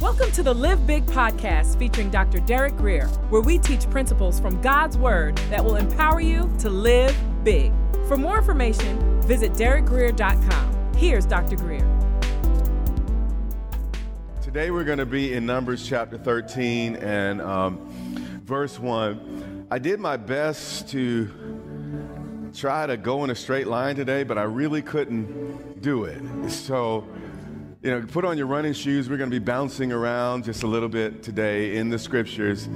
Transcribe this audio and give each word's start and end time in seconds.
Welcome 0.00 0.30
to 0.32 0.42
the 0.42 0.54
Live 0.54 0.86
Big 0.86 1.06
podcast 1.06 1.78
featuring 1.78 2.10
Dr. 2.10 2.40
Derek 2.40 2.76
Grier, 2.76 3.06
where 3.30 3.40
we 3.40 3.58
teach 3.58 3.88
principles 3.88 4.38
from 4.38 4.60
God's 4.60 4.98
Word 4.98 5.36
that 5.48 5.64
will 5.64 5.76
empower 5.76 6.20
you 6.20 6.54
to 6.58 6.68
live 6.68 7.16
big. 7.42 7.72
For 8.06 8.16
more 8.16 8.36
information, 8.36 9.22
visit 9.22 9.52
derekgrier.com. 9.54 10.94
Here's 10.94 11.24
Dr. 11.26 11.56
Grier. 11.56 11.88
Today 14.42 14.70
we're 14.70 14.84
going 14.84 14.98
to 14.98 15.06
be 15.06 15.32
in 15.32 15.46
Numbers 15.46 15.88
chapter 15.88 16.16
13 16.16 16.96
and 16.96 17.40
um, 17.40 17.78
verse 18.44 18.78
1. 18.78 19.66
I 19.70 19.78
did 19.78 19.98
my 19.98 20.16
best 20.16 20.88
to 20.90 21.30
try 22.54 22.86
to 22.86 22.96
go 22.96 23.24
in 23.24 23.30
a 23.30 23.34
straight 23.34 23.66
line 23.66 23.96
today, 23.96 24.22
but 24.22 24.38
I 24.38 24.44
really 24.44 24.82
couldn't 24.82 25.80
do 25.82 26.04
it. 26.04 26.22
So, 26.50 27.04
you 27.84 27.90
know, 27.90 28.00
put 28.06 28.24
on 28.24 28.38
your 28.38 28.46
running 28.46 28.72
shoes. 28.72 29.10
We're 29.10 29.18
going 29.18 29.30
to 29.30 29.38
be 29.38 29.44
bouncing 29.44 29.92
around 29.92 30.44
just 30.44 30.62
a 30.62 30.66
little 30.66 30.88
bit 30.88 31.22
today 31.22 31.76
in 31.76 31.90
the 31.90 31.98
scriptures. 31.98 32.66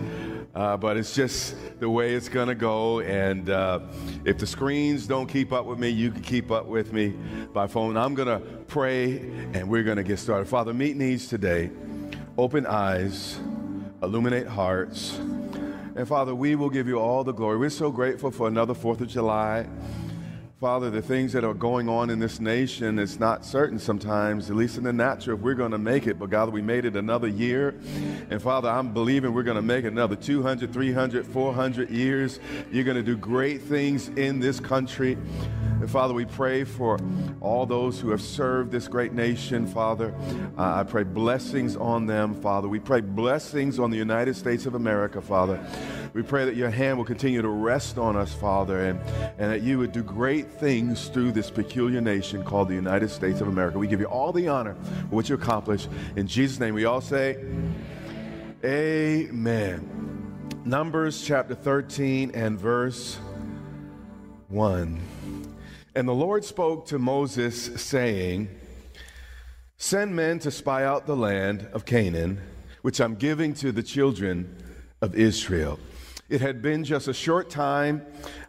Uh, 0.55 0.77
but 0.77 0.99
it's 0.99 1.15
just 1.15 1.57
the 1.81 1.89
way 1.89 2.15
it's 2.15 2.29
going 2.29 2.49
to 2.49 2.55
go. 2.55 3.01
And 3.01 3.49
uh, 3.49 3.81
if 4.27 4.37
the 4.37 4.47
screens 4.47 5.07
don't 5.07 5.27
keep 5.27 5.51
up 5.51 5.65
with 5.65 5.79
me, 5.79 5.89
you 5.89 6.11
can 6.11 6.21
keep 6.21 6.51
up 6.51 6.67
with 6.67 6.93
me 6.93 7.15
by 7.55 7.67
phone. 7.67 7.97
I'm 7.97 8.15
going 8.15 8.29
to 8.29 8.47
pray 8.67 9.21
and 9.55 9.71
we're 9.71 9.83
going 9.83 9.97
to 9.97 10.03
get 10.03 10.19
started. 10.19 10.47
Father, 10.47 10.75
meet 10.75 10.95
needs 10.95 11.27
today. 11.27 11.71
Open 12.37 12.67
eyes, 12.67 13.41
illuminate 14.03 14.47
hearts. 14.47 15.17
And 15.17 16.07
Father, 16.07 16.35
we 16.35 16.55
will 16.55 16.71
give 16.71 16.87
you 16.87 16.99
all 16.99 17.25
the 17.25 17.33
glory. 17.33 17.57
We're 17.57 17.71
so 17.71 17.91
grateful 17.91 18.31
for 18.31 18.47
another 18.47 18.75
4th 18.75 19.01
of 19.01 19.09
July. 19.09 19.67
Father, 20.61 20.91
the 20.91 21.01
things 21.01 21.33
that 21.35 21.45
are 21.45 21.55
going 21.55 21.89
on 21.89 22.11
in 22.11 22.19
this 22.19 22.41
nation, 22.41 22.99
it's 22.99 23.21
not 23.21 23.45
certain 23.45 23.79
sometimes, 23.79 24.51
at 24.51 24.57
least 24.57 24.77
in 24.77 24.83
the 24.83 24.93
natural, 24.93 25.37
if 25.37 25.41
we're 25.41 25.55
going 25.55 25.71
to 25.71 25.79
make 25.79 26.09
it. 26.09 26.19
But 26.19 26.31
God, 26.31 26.53
we 26.53 26.61
made 26.61 26.85
it 26.85 26.97
another 26.97 27.29
year. 27.29 27.77
And 28.29 28.43
Father, 28.43 28.69
I'm 28.69 28.93
believing 28.93 29.33
we're 29.33 29.45
going 29.45 29.55
to 29.55 29.63
make 29.63 29.85
another 29.85 30.17
200, 30.17 30.73
300, 30.73 31.25
400 31.29 31.91
years. 31.91 32.41
You're 32.73 32.83
going 32.83 32.97
to 32.97 33.05
do 33.05 33.17
great 33.17 33.63
things 33.63 34.09
in 34.09 34.41
this 34.41 34.59
country. 34.59 35.13
And 35.13 35.89
Father, 35.89 36.13
we 36.13 36.25
pray 36.25 36.65
for 36.65 36.99
all 37.41 37.65
those 37.65 38.01
who 38.01 38.11
have 38.11 38.21
served 38.21 38.73
this 38.73 38.89
great 38.89 39.13
nation, 39.13 39.65
Father. 39.65 40.13
Uh, 40.59 40.81
I 40.81 40.83
pray 40.83 41.05
blessings 41.05 41.77
on 41.77 42.07
them, 42.07 42.35
Father. 42.35 42.67
We 42.67 42.81
pray 42.81 43.01
blessings 43.01 43.79
on 43.79 43.93
the 43.93 43.97
United 43.97 44.35
States 44.35 44.67
of 44.67 44.75
America, 44.75 45.23
Father. 45.23 45.65
We 46.15 46.23
pray 46.23 46.45
that 46.47 46.57
your 46.57 46.71
hand 46.71 46.97
will 46.97 47.05
continue 47.05 47.43
to 47.43 47.49
rest 47.49 47.99
on 47.99 48.17
us, 48.17 48.33
Father, 48.33 48.87
and, 48.87 49.01
and 49.39 49.53
that 49.53 49.63
you 49.63 49.79
would 49.79 49.93
do 49.93 50.03
great 50.03 50.51
things 50.51 51.09
through 51.09 51.33
this 51.33 51.51
peculiar 51.51 52.01
nation 52.01 52.43
called 52.43 52.69
the 52.69 52.75
United 52.75 53.11
States 53.11 53.41
of 53.41 53.49
America. 53.49 53.79
We 53.79 53.87
give 53.87 54.01
you 54.01 54.07
all 54.07 54.33
the 54.33 54.49
honor 54.49 54.75
for 54.75 55.17
what 55.17 55.29
you 55.29 55.35
accomplish. 55.35 55.87
In 56.17 56.27
Jesus' 56.27 56.59
name, 56.59 56.75
we 56.75 56.87
all 56.87 57.01
say, 57.01 57.45
Amen. 58.65 59.99
Numbers 60.65 61.25
chapter 61.25 61.55
13 61.55 62.33
and 62.35 62.59
verse 62.59 63.19
1. 64.49 65.01
And 65.95 66.09
the 66.09 66.15
Lord 66.15 66.45
spoke 66.45 66.87
to 66.87 66.99
Moses, 66.99 67.65
saying, 67.81 68.49
Send 69.77 70.17
men 70.17 70.39
to 70.41 70.51
spy 70.51 70.85
out 70.85 71.07
the 71.07 71.17
land 71.17 71.69
of 71.73 71.85
Canaan, 71.85 72.41
which 72.83 73.01
I'm 73.01 73.15
giving 73.15 73.55
to 73.55 73.73
the 73.73 73.83
children 73.83 74.57
of 75.01 75.15
Israel. 75.15 75.79
It 76.29 76.43
had 76.43 76.61
been 76.61 76.85
just 76.85 77.09
a 77.09 77.15
short 77.15 77.49
time 77.49 78.05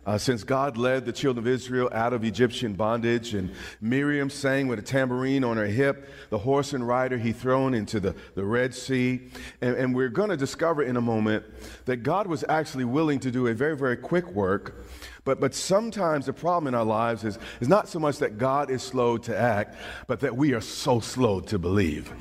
uh, 0.05 0.17
since 0.17 0.43
God 0.43 0.75
led 0.75 1.05
the 1.05 1.13
children 1.13 1.45
of 1.45 1.47
Israel 1.47 1.89
out 1.93 2.11
of 2.11 2.25
Egyptian 2.25 2.73
bondage, 2.73 3.33
and 3.33 3.51
Miriam 3.79 4.29
sang 4.29 4.67
with 4.67 4.79
a 4.79 4.81
tambourine 4.81 5.45
on 5.45 5.55
her 5.55 5.65
hip, 5.65 6.09
the 6.29 6.39
horse 6.39 6.73
and 6.73 6.85
rider 6.85 7.17
he 7.17 7.31
thrown 7.31 7.73
into 7.73 8.01
the, 8.01 8.15
the 8.35 8.43
Red 8.43 8.75
Sea. 8.75 9.29
And, 9.61 9.77
and 9.77 9.95
we're 9.95 10.09
going 10.09 10.29
to 10.29 10.35
discover 10.35 10.83
in 10.83 10.97
a 10.97 11.01
moment 11.01 11.45
that 11.85 11.97
God 11.97 12.27
was 12.27 12.43
actually 12.49 12.83
willing 12.83 13.21
to 13.21 13.31
do 13.31 13.47
a 13.47 13.53
very, 13.53 13.77
very 13.77 13.95
quick 13.95 14.27
work. 14.27 14.83
But, 15.23 15.39
but 15.39 15.55
sometimes 15.55 16.25
the 16.25 16.33
problem 16.33 16.67
in 16.67 16.75
our 16.75 16.83
lives 16.83 17.23
is, 17.23 17.39
is 17.61 17.69
not 17.69 17.87
so 17.87 17.97
much 17.97 18.17
that 18.17 18.37
God 18.37 18.69
is 18.69 18.83
slow 18.83 19.17
to 19.19 19.37
act, 19.37 19.77
but 20.07 20.19
that 20.19 20.35
we 20.35 20.53
are 20.53 20.61
so 20.61 20.99
slow 20.99 21.39
to 21.41 21.57
believe. 21.57 22.11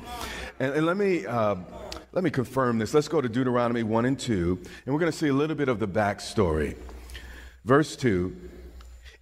And, 0.57 0.73
and 0.73 0.85
let 0.85 0.95
me. 0.95 1.25
Uh, 1.25 1.55
let 2.11 2.23
me 2.23 2.31
confirm 2.31 2.79
this. 2.79 2.93
Let's 2.93 3.07
go 3.07 3.21
to 3.21 3.29
Deuteronomy 3.29 3.83
1 3.83 4.05
and 4.05 4.19
2, 4.19 4.59
and 4.85 4.93
we're 4.93 4.99
going 4.99 5.11
to 5.11 5.17
see 5.17 5.27
a 5.27 5.33
little 5.33 5.55
bit 5.55 5.69
of 5.69 5.79
the 5.79 5.87
backstory. 5.87 6.75
Verse 7.65 7.95
2 7.95 8.35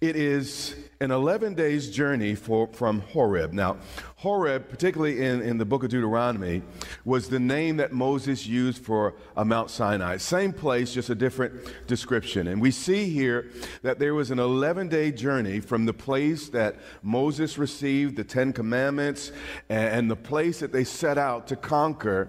It 0.00 0.16
is 0.16 0.74
an 1.00 1.10
11 1.10 1.52
days 1.52 1.90
journey 1.90 2.34
for, 2.34 2.66
from 2.68 3.00
Horeb. 3.00 3.52
Now, 3.52 3.76
Horeb, 4.16 4.70
particularly 4.70 5.22
in, 5.22 5.42
in 5.42 5.58
the 5.58 5.66
book 5.66 5.84
of 5.84 5.90
Deuteronomy, 5.90 6.62
was 7.04 7.28
the 7.28 7.38
name 7.38 7.76
that 7.76 7.92
Moses 7.92 8.46
used 8.46 8.82
for 8.82 9.14
a 9.36 9.44
Mount 9.44 9.70
Sinai. 9.70 10.16
Same 10.16 10.54
place, 10.54 10.94
just 10.94 11.10
a 11.10 11.14
different 11.14 11.52
description. 11.86 12.48
And 12.48 12.58
we 12.60 12.70
see 12.70 13.10
here 13.10 13.50
that 13.82 13.98
there 13.98 14.14
was 14.14 14.30
an 14.30 14.38
11 14.38 14.88
day 14.88 15.12
journey 15.12 15.60
from 15.60 15.84
the 15.84 15.92
place 15.92 16.48
that 16.48 16.76
Moses 17.02 17.58
received 17.58 18.16
the 18.16 18.24
Ten 18.24 18.54
Commandments 18.54 19.30
and, 19.68 19.88
and 19.88 20.10
the 20.10 20.16
place 20.16 20.60
that 20.60 20.72
they 20.72 20.84
set 20.84 21.18
out 21.18 21.48
to 21.48 21.56
conquer 21.56 22.28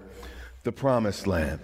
the 0.62 0.72
promised 0.72 1.26
land. 1.26 1.60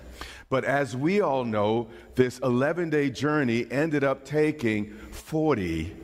But 0.49 0.65
as 0.65 0.97
we 0.97 1.21
all 1.21 1.45
know, 1.45 1.89
this 2.15 2.39
11 2.39 2.91
day 2.91 3.11
journey 3.11 3.67
ended 3.71 4.05
up 4.05 4.25
taking 4.25 4.93
40 5.11 5.97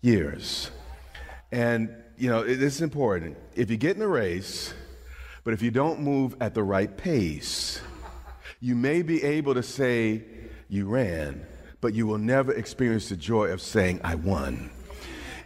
years. 0.00 0.70
And, 1.52 1.94
you 2.16 2.30
know, 2.30 2.40
it 2.40 2.62
is 2.62 2.80
important. 2.80 3.36
If 3.54 3.70
you 3.70 3.76
get 3.76 3.96
in 3.96 4.02
a 4.02 4.08
race, 4.08 4.72
but 5.44 5.54
if 5.54 5.62
you 5.62 5.70
don't 5.70 6.00
move 6.00 6.36
at 6.40 6.54
the 6.54 6.62
right 6.62 6.96
pace, 6.96 7.80
you 8.60 8.74
may 8.74 9.02
be 9.02 9.22
able 9.22 9.54
to 9.54 9.62
say 9.62 10.22
you 10.68 10.86
ran, 10.86 11.46
but 11.80 11.94
you 11.94 12.06
will 12.06 12.18
never 12.18 12.52
experience 12.52 13.08
the 13.08 13.16
joy 13.16 13.46
of 13.46 13.60
saying, 13.60 14.00
I 14.04 14.14
won. 14.14 14.70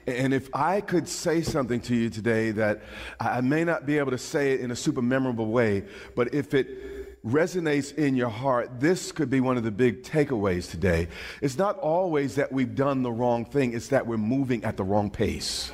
And 0.06 0.34
if 0.34 0.54
I 0.54 0.80
could 0.80 1.08
say 1.08 1.42
something 1.42 1.80
to 1.82 1.94
you 1.94 2.10
today 2.10 2.50
that 2.52 2.82
I 3.18 3.40
may 3.40 3.64
not 3.64 3.86
be 3.86 3.98
able 3.98 4.10
to 4.10 4.18
say 4.18 4.52
it 4.52 4.60
in 4.60 4.70
a 4.70 4.76
super 4.76 5.02
memorable 5.02 5.46
way, 5.46 5.84
but 6.14 6.34
if 6.34 6.52
it 6.52 7.22
resonates 7.24 7.94
in 7.94 8.14
your 8.14 8.28
heart, 8.28 8.80
this 8.80 9.10
could 9.10 9.30
be 9.30 9.40
one 9.40 9.56
of 9.56 9.64
the 9.64 9.70
big 9.70 10.02
takeaways 10.02 10.70
today. 10.70 11.08
It's 11.40 11.56
not 11.56 11.78
always 11.78 12.34
that 12.34 12.52
we've 12.52 12.74
done 12.74 13.02
the 13.02 13.12
wrong 13.12 13.46
thing, 13.46 13.72
it's 13.72 13.88
that 13.88 14.06
we're 14.06 14.18
moving 14.18 14.62
at 14.64 14.76
the 14.76 14.84
wrong 14.84 15.10
pace. 15.10 15.72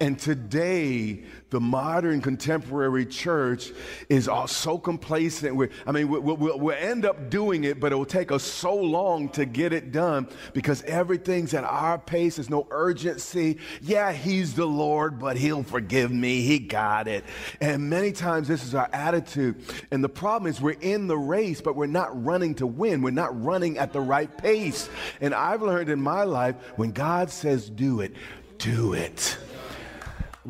And 0.00 0.18
today, 0.18 1.24
the 1.50 1.60
modern 1.60 2.22
contemporary 2.22 3.04
church 3.04 3.70
is 4.08 4.28
all 4.28 4.46
so 4.46 4.78
complacent. 4.78 5.54
We're, 5.54 5.68
I 5.86 5.92
mean, 5.92 6.08
we'll, 6.08 6.22
we'll, 6.22 6.58
we'll, 6.58 6.76
end 6.80 7.04
up 7.04 7.28
doing 7.28 7.64
it, 7.64 7.78
but 7.78 7.92
it 7.92 7.96
will 7.96 8.06
take 8.06 8.32
us 8.32 8.42
so 8.42 8.74
long 8.74 9.28
to 9.30 9.44
get 9.44 9.74
it 9.74 9.92
done 9.92 10.26
because 10.54 10.82
everything's 10.84 11.52
at 11.52 11.64
our 11.64 11.98
pace. 11.98 12.36
There's 12.36 12.48
no 12.48 12.66
urgency. 12.70 13.58
Yeah, 13.82 14.12
He's 14.12 14.54
the 14.54 14.64
Lord, 14.64 15.18
but 15.18 15.36
He'll 15.36 15.64
forgive 15.64 16.10
me. 16.10 16.40
He 16.42 16.58
got 16.58 17.06
it. 17.06 17.22
And 17.60 17.90
many 17.90 18.12
times 18.12 18.48
this 18.48 18.64
is 18.64 18.74
our 18.74 18.88
attitude. 18.94 19.62
And 19.90 20.02
the 20.02 20.08
problem 20.08 20.48
is 20.50 20.62
we're 20.62 20.80
in 20.80 21.08
the 21.08 21.18
race, 21.18 21.60
but 21.60 21.76
we're 21.76 21.86
not 21.86 22.24
running 22.24 22.54
to 22.54 22.66
win. 22.66 23.02
We're 23.02 23.10
not 23.10 23.38
running 23.44 23.76
at 23.76 23.92
the 23.92 24.00
right 24.00 24.34
pace. 24.38 24.88
And 25.20 25.34
I've 25.34 25.60
learned 25.60 25.90
in 25.90 26.00
my 26.00 26.24
life 26.24 26.56
when 26.76 26.92
God 26.92 27.28
says 27.28 27.68
do 27.68 28.00
it, 28.00 28.14
do 28.56 28.94
it. 28.94 29.36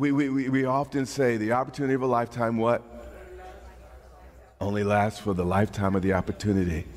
We, 0.01 0.11
we, 0.11 0.49
we 0.49 0.65
often 0.65 1.05
say 1.05 1.37
the 1.37 1.51
opportunity 1.51 1.93
of 1.93 2.01
a 2.01 2.07
lifetime, 2.07 2.57
what? 2.57 2.81
Only 4.59 4.83
lasts 4.83 5.19
for 5.19 5.35
the 5.35 5.45
lifetime 5.45 5.95
of 5.95 6.01
the 6.01 6.13
opportunity. 6.13 6.87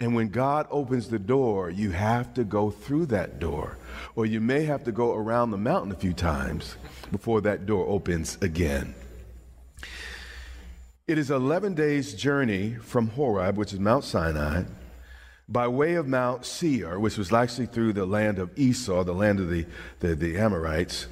And 0.00 0.14
when 0.14 0.30
God 0.30 0.66
opens 0.70 1.10
the 1.10 1.18
door, 1.18 1.68
you 1.68 1.90
have 1.90 2.32
to 2.32 2.44
go 2.44 2.70
through 2.70 3.06
that 3.06 3.38
door. 3.38 3.76
Or 4.14 4.24
you 4.24 4.40
may 4.40 4.64
have 4.64 4.84
to 4.84 4.92
go 4.92 5.12
around 5.12 5.50
the 5.50 5.58
mountain 5.58 5.92
a 5.92 5.96
few 5.96 6.14
times 6.14 6.76
before 7.12 7.42
that 7.42 7.66
door 7.66 7.86
opens 7.88 8.38
again. 8.40 8.94
It 11.06 11.18
is 11.18 11.30
11 11.30 11.74
days' 11.74 12.14
journey 12.14 12.76
from 12.76 13.08
Horeb, 13.08 13.58
which 13.58 13.74
is 13.74 13.80
Mount 13.80 14.04
Sinai, 14.04 14.62
by 15.46 15.68
way 15.68 15.96
of 15.96 16.08
Mount 16.08 16.46
Seir, 16.46 16.98
which 16.98 17.18
was 17.18 17.34
actually 17.34 17.66
through 17.66 17.92
the 17.92 18.06
land 18.06 18.38
of 18.38 18.58
Esau, 18.58 19.04
the 19.04 19.12
land 19.12 19.40
of 19.40 19.50
the, 19.50 19.66
the, 20.00 20.14
the 20.14 20.38
Amorites 20.38 21.06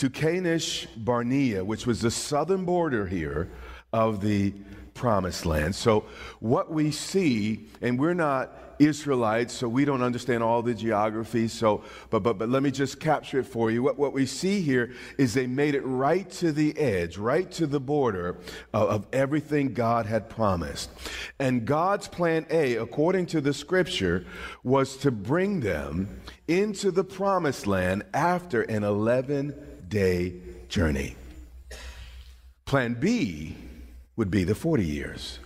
to 0.00 0.08
Kadesh 0.08 0.86
Barnea, 0.96 1.62
which 1.62 1.86
was 1.86 2.00
the 2.00 2.10
southern 2.10 2.64
border 2.64 3.06
here 3.06 3.50
of 3.92 4.22
the 4.22 4.54
promised 4.94 5.44
land. 5.44 5.74
So, 5.74 6.06
what 6.38 6.72
we 6.72 6.90
see, 6.90 7.68
and 7.82 8.00
we're 8.00 8.14
not 8.14 8.50
Israelites, 8.78 9.52
so 9.52 9.68
we 9.68 9.84
don't 9.84 10.00
understand 10.00 10.42
all 10.42 10.62
the 10.62 10.72
geography. 10.72 11.48
So, 11.48 11.84
but 12.08 12.22
but 12.22 12.38
but 12.38 12.48
let 12.48 12.62
me 12.62 12.70
just 12.70 12.98
capture 12.98 13.40
it 13.40 13.46
for 13.46 13.70
you. 13.70 13.82
What 13.82 13.98
what 13.98 14.14
we 14.14 14.24
see 14.24 14.62
here 14.62 14.94
is 15.18 15.34
they 15.34 15.46
made 15.46 15.74
it 15.74 15.82
right 15.84 16.28
to 16.30 16.50
the 16.50 16.78
edge, 16.78 17.18
right 17.18 17.50
to 17.52 17.66
the 17.66 17.78
border 17.78 18.38
of, 18.72 18.88
of 18.88 19.06
everything 19.12 19.74
God 19.74 20.06
had 20.06 20.30
promised. 20.30 20.88
And 21.38 21.66
God's 21.66 22.08
plan 22.08 22.46
A, 22.48 22.76
according 22.76 23.26
to 23.26 23.42
the 23.42 23.52
scripture, 23.52 24.24
was 24.64 24.96
to 24.98 25.10
bring 25.10 25.60
them 25.60 26.22
into 26.48 26.90
the 26.90 27.04
promised 27.04 27.66
land 27.66 28.04
after 28.14 28.62
an 28.62 28.82
11 28.82 29.66
day 29.90 30.32
journey. 30.68 31.16
Plan 32.64 32.94
B 32.94 33.56
would 34.16 34.30
be 34.30 34.44
the 34.44 34.54
40 34.54 34.84
years. 34.86 35.38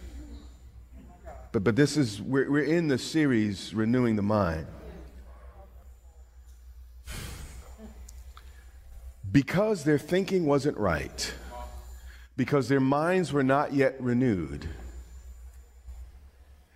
But, 1.51 1.65
but 1.65 1.75
this 1.75 1.97
is, 1.97 2.21
we're, 2.21 2.51
we're 2.51 2.65
in 2.65 2.89
the 2.89 2.99
series 2.99 3.75
Renewing 3.75 4.17
the 4.17 4.23
Mind. 4.23 4.67
Because 9.33 9.83
their 9.83 9.99
thinking 9.99 10.47
wasn't 10.47 10.77
right, 10.77 11.33
because 12.37 12.69
their 12.69 12.81
minds 12.81 13.33
were 13.33 13.43
not 13.43 13.73
yet 13.73 13.97
renewed, 14.01 14.69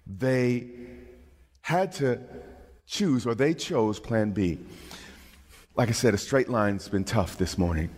they 0.07 0.69
had 1.61 1.93
to 1.93 2.21
choose, 2.87 3.27
or 3.27 3.35
they 3.35 3.55
chose 3.55 4.01
Plan 4.01 4.31
B. 4.31 4.59
Like 5.79 5.91
I 5.91 5.93
said, 5.93 6.13
a 6.13 6.19
straight 6.19 6.49
line's 6.49 6.89
been 6.89 7.05
tough 7.05 7.39
this 7.39 7.57
morning. 7.57 7.91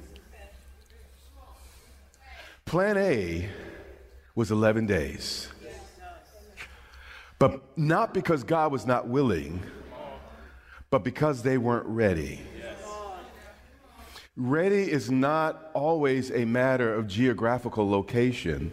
Plan 2.66 2.98
A 2.98 3.48
was 4.34 4.50
11 4.50 4.84
days. 4.84 5.48
But 7.38 7.62
not 7.78 8.12
because 8.12 8.44
God 8.44 8.70
was 8.70 8.84
not 8.84 9.08
willing, 9.08 9.62
but 10.90 11.04
because 11.04 11.42
they 11.42 11.56
weren't 11.56 11.86
ready. 11.86 12.42
Ready 14.36 14.92
is 14.92 15.10
not 15.10 15.70
always 15.72 16.30
a 16.30 16.44
matter 16.44 16.92
of 16.92 17.06
geographical 17.06 17.88
location, 17.88 18.72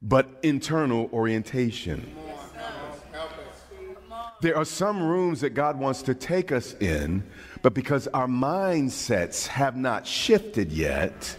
but 0.00 0.30
internal 0.42 1.10
orientation. 1.12 2.10
There 4.44 4.58
are 4.58 4.66
some 4.66 5.02
rooms 5.02 5.40
that 5.40 5.54
God 5.54 5.78
wants 5.78 6.02
to 6.02 6.14
take 6.14 6.52
us 6.52 6.74
in, 6.74 7.24
but 7.62 7.72
because 7.72 8.08
our 8.08 8.26
mindsets 8.26 9.46
have 9.46 9.74
not 9.74 10.06
shifted 10.06 10.70
yet, 10.70 11.34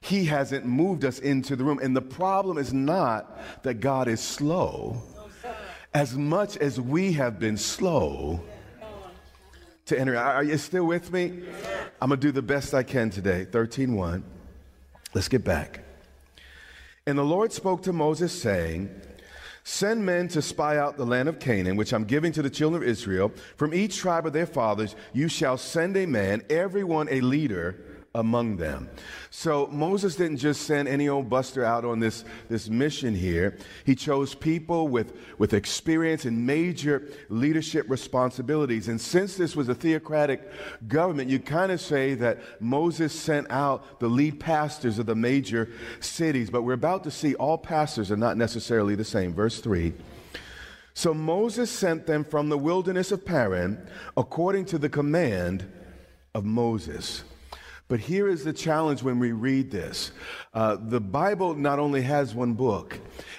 He 0.00 0.24
hasn't 0.24 0.64
moved 0.64 1.04
us 1.04 1.18
into 1.18 1.54
the 1.54 1.64
room. 1.64 1.78
And 1.82 1.94
the 1.94 2.00
problem 2.00 2.56
is 2.56 2.72
not 2.72 3.62
that 3.62 3.80
God 3.80 4.08
is 4.08 4.22
slow, 4.22 5.02
as 5.92 6.16
much 6.16 6.56
as 6.56 6.80
we 6.80 7.12
have 7.12 7.38
been 7.38 7.58
slow 7.58 8.40
to 9.84 10.00
enter. 10.00 10.16
Are 10.16 10.42
you 10.42 10.56
still 10.56 10.86
with 10.86 11.12
me? 11.12 11.42
I'm 12.00 12.08
going 12.08 12.18
to 12.18 12.26
do 12.26 12.32
the 12.32 12.40
best 12.40 12.72
I 12.72 12.84
can 12.84 13.10
today. 13.10 13.44
13:1. 13.44 14.22
Let's 15.12 15.28
get 15.28 15.44
back. 15.44 15.80
And 17.06 17.18
the 17.18 17.22
Lord 17.22 17.52
spoke 17.52 17.82
to 17.82 17.92
Moses 17.92 18.32
saying, 18.32 18.88
Send 19.70 20.06
men 20.06 20.28
to 20.28 20.40
spy 20.40 20.78
out 20.78 20.96
the 20.96 21.04
land 21.04 21.28
of 21.28 21.38
Canaan, 21.38 21.76
which 21.76 21.92
I'm 21.92 22.04
giving 22.04 22.32
to 22.32 22.40
the 22.40 22.48
children 22.48 22.82
of 22.82 22.88
Israel. 22.88 23.30
From 23.56 23.74
each 23.74 23.98
tribe 23.98 24.26
of 24.26 24.32
their 24.32 24.46
fathers, 24.46 24.96
you 25.12 25.28
shall 25.28 25.58
send 25.58 25.94
a 25.98 26.06
man, 26.06 26.42
everyone 26.48 27.06
a 27.10 27.20
leader 27.20 27.76
among 28.18 28.56
them. 28.56 28.90
So 29.30 29.68
Moses 29.68 30.16
didn't 30.16 30.38
just 30.38 30.62
send 30.62 30.88
any 30.88 31.08
old 31.08 31.30
buster 31.30 31.64
out 31.64 31.84
on 31.84 32.00
this, 32.00 32.24
this 32.48 32.68
mission 32.68 33.14
here. 33.14 33.56
He 33.86 33.94
chose 33.94 34.34
people 34.34 34.88
with, 34.88 35.16
with 35.38 35.54
experience 35.54 36.24
and 36.24 36.44
major 36.44 37.08
leadership 37.28 37.86
responsibilities. 37.88 38.88
And 38.88 39.00
since 39.00 39.36
this 39.36 39.54
was 39.54 39.68
a 39.68 39.74
theocratic 39.74 40.50
government, 40.88 41.30
you 41.30 41.38
kind 41.38 41.70
of 41.70 41.80
say 41.80 42.14
that 42.14 42.40
Moses 42.60 43.12
sent 43.12 43.48
out 43.50 44.00
the 44.00 44.08
lead 44.08 44.40
pastors 44.40 44.98
of 44.98 45.06
the 45.06 45.14
major 45.14 45.70
cities. 46.00 46.50
But 46.50 46.62
we're 46.62 46.72
about 46.72 47.04
to 47.04 47.12
see 47.12 47.36
all 47.36 47.56
pastors 47.56 48.10
are 48.10 48.16
not 48.16 48.36
necessarily 48.36 48.96
the 48.96 49.04
same. 49.04 49.32
Verse 49.32 49.60
3. 49.60 49.94
So 50.92 51.14
Moses 51.14 51.70
sent 51.70 52.06
them 52.06 52.24
from 52.24 52.48
the 52.48 52.58
wilderness 52.58 53.12
of 53.12 53.24
Paran 53.24 53.86
according 54.16 54.64
to 54.66 54.78
the 54.78 54.88
command 54.88 55.70
of 56.34 56.44
Moses. 56.44 57.22
But 57.88 58.00
here 58.00 58.28
is 58.28 58.44
the 58.44 58.52
challenge 58.52 59.02
when 59.02 59.18
we 59.18 59.32
read 59.32 59.70
this. 59.70 60.12
Uh, 60.52 60.76
the 60.78 61.00
Bible 61.00 61.54
not 61.54 61.78
only 61.78 62.02
has 62.02 62.34
one 62.34 62.52
book, 62.52 62.98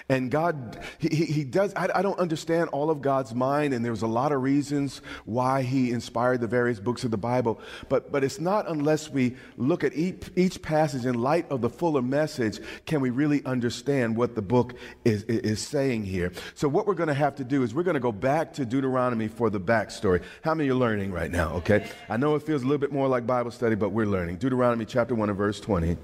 and 0.09 0.31
God, 0.31 0.79
He, 0.97 1.09
he 1.09 1.43
does, 1.43 1.71
I, 1.75 1.89
I, 1.93 2.01
don't 2.01 2.17
understand 2.17 2.69
all 2.69 2.89
of 2.89 3.01
God's 3.01 3.35
mind, 3.35 3.75
and 3.75 3.85
there's 3.85 4.01
a 4.01 4.07
lot 4.07 4.31
of 4.31 4.41
reasons 4.41 5.01
why 5.25 5.61
He 5.61 5.91
inspired 5.91 6.41
the 6.41 6.47
various 6.47 6.79
books 6.79 7.03
of 7.03 7.11
the 7.11 7.17
Bible, 7.17 7.59
but, 7.89 8.11
but 8.11 8.23
it's 8.23 8.39
not 8.39 8.67
unless 8.67 9.09
we 9.09 9.35
look 9.57 9.83
at 9.83 9.93
each, 9.93 10.23
each 10.35 10.61
passage 10.63 11.05
in 11.05 11.15
light 11.15 11.49
of 11.51 11.61
the 11.61 11.69
fuller 11.69 12.01
message 12.01 12.59
can 12.87 13.01
we 13.01 13.11
really 13.11 13.45
understand 13.45 14.15
what 14.15 14.33
the 14.33 14.41
book 14.41 14.73
is, 15.05 15.23
is 15.23 15.59
saying 15.59 16.05
here. 16.05 16.31
So, 16.55 16.67
what 16.67 16.87
we're 16.87 16.95
going 16.95 17.07
to 17.07 17.13
have 17.13 17.35
to 17.35 17.43
do 17.43 17.61
is 17.61 17.75
we're 17.75 17.83
going 17.83 17.93
to 17.95 17.99
go 17.99 18.11
back 18.11 18.53
to 18.53 18.65
Deuteronomy 18.65 19.27
for 19.27 19.51
the 19.51 19.59
backstory. 19.59 20.23
How 20.43 20.55
many 20.55 20.69
are 20.69 20.75
learning 20.75 21.11
right 21.11 21.31
now, 21.31 21.53
okay? 21.55 21.87
I 22.09 22.17
know 22.17 22.33
it 22.33 22.43
feels 22.43 22.63
a 22.63 22.65
little 22.65 22.79
bit 22.79 22.91
more 22.91 23.07
like 23.07 23.27
Bible 23.27 23.51
study, 23.51 23.75
but 23.75 23.89
we're 23.89 24.07
learning. 24.07 24.38
Deuteronomy 24.39 24.85
chapter 24.85 25.13
1 25.13 25.29
and 25.29 25.37
verse 25.37 25.59
20. 25.59 25.97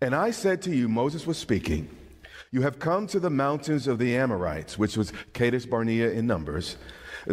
And 0.00 0.14
I 0.14 0.30
said 0.30 0.62
to 0.62 0.74
you, 0.74 0.88
Moses 0.88 1.26
was 1.26 1.38
speaking, 1.38 1.88
you 2.50 2.62
have 2.62 2.78
come 2.78 3.06
to 3.08 3.20
the 3.20 3.30
mountains 3.30 3.86
of 3.86 3.98
the 3.98 4.16
Amorites, 4.16 4.78
which 4.78 4.96
was 4.96 5.12
Kadesh 5.32 5.64
Barnea 5.64 6.10
in 6.10 6.26
Numbers. 6.26 6.76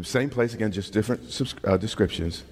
Same 0.03 0.29
place, 0.29 0.53
again, 0.53 0.71
just 0.71 0.93
different 0.93 1.41
uh, 1.63 1.77
descriptions, 1.77 2.43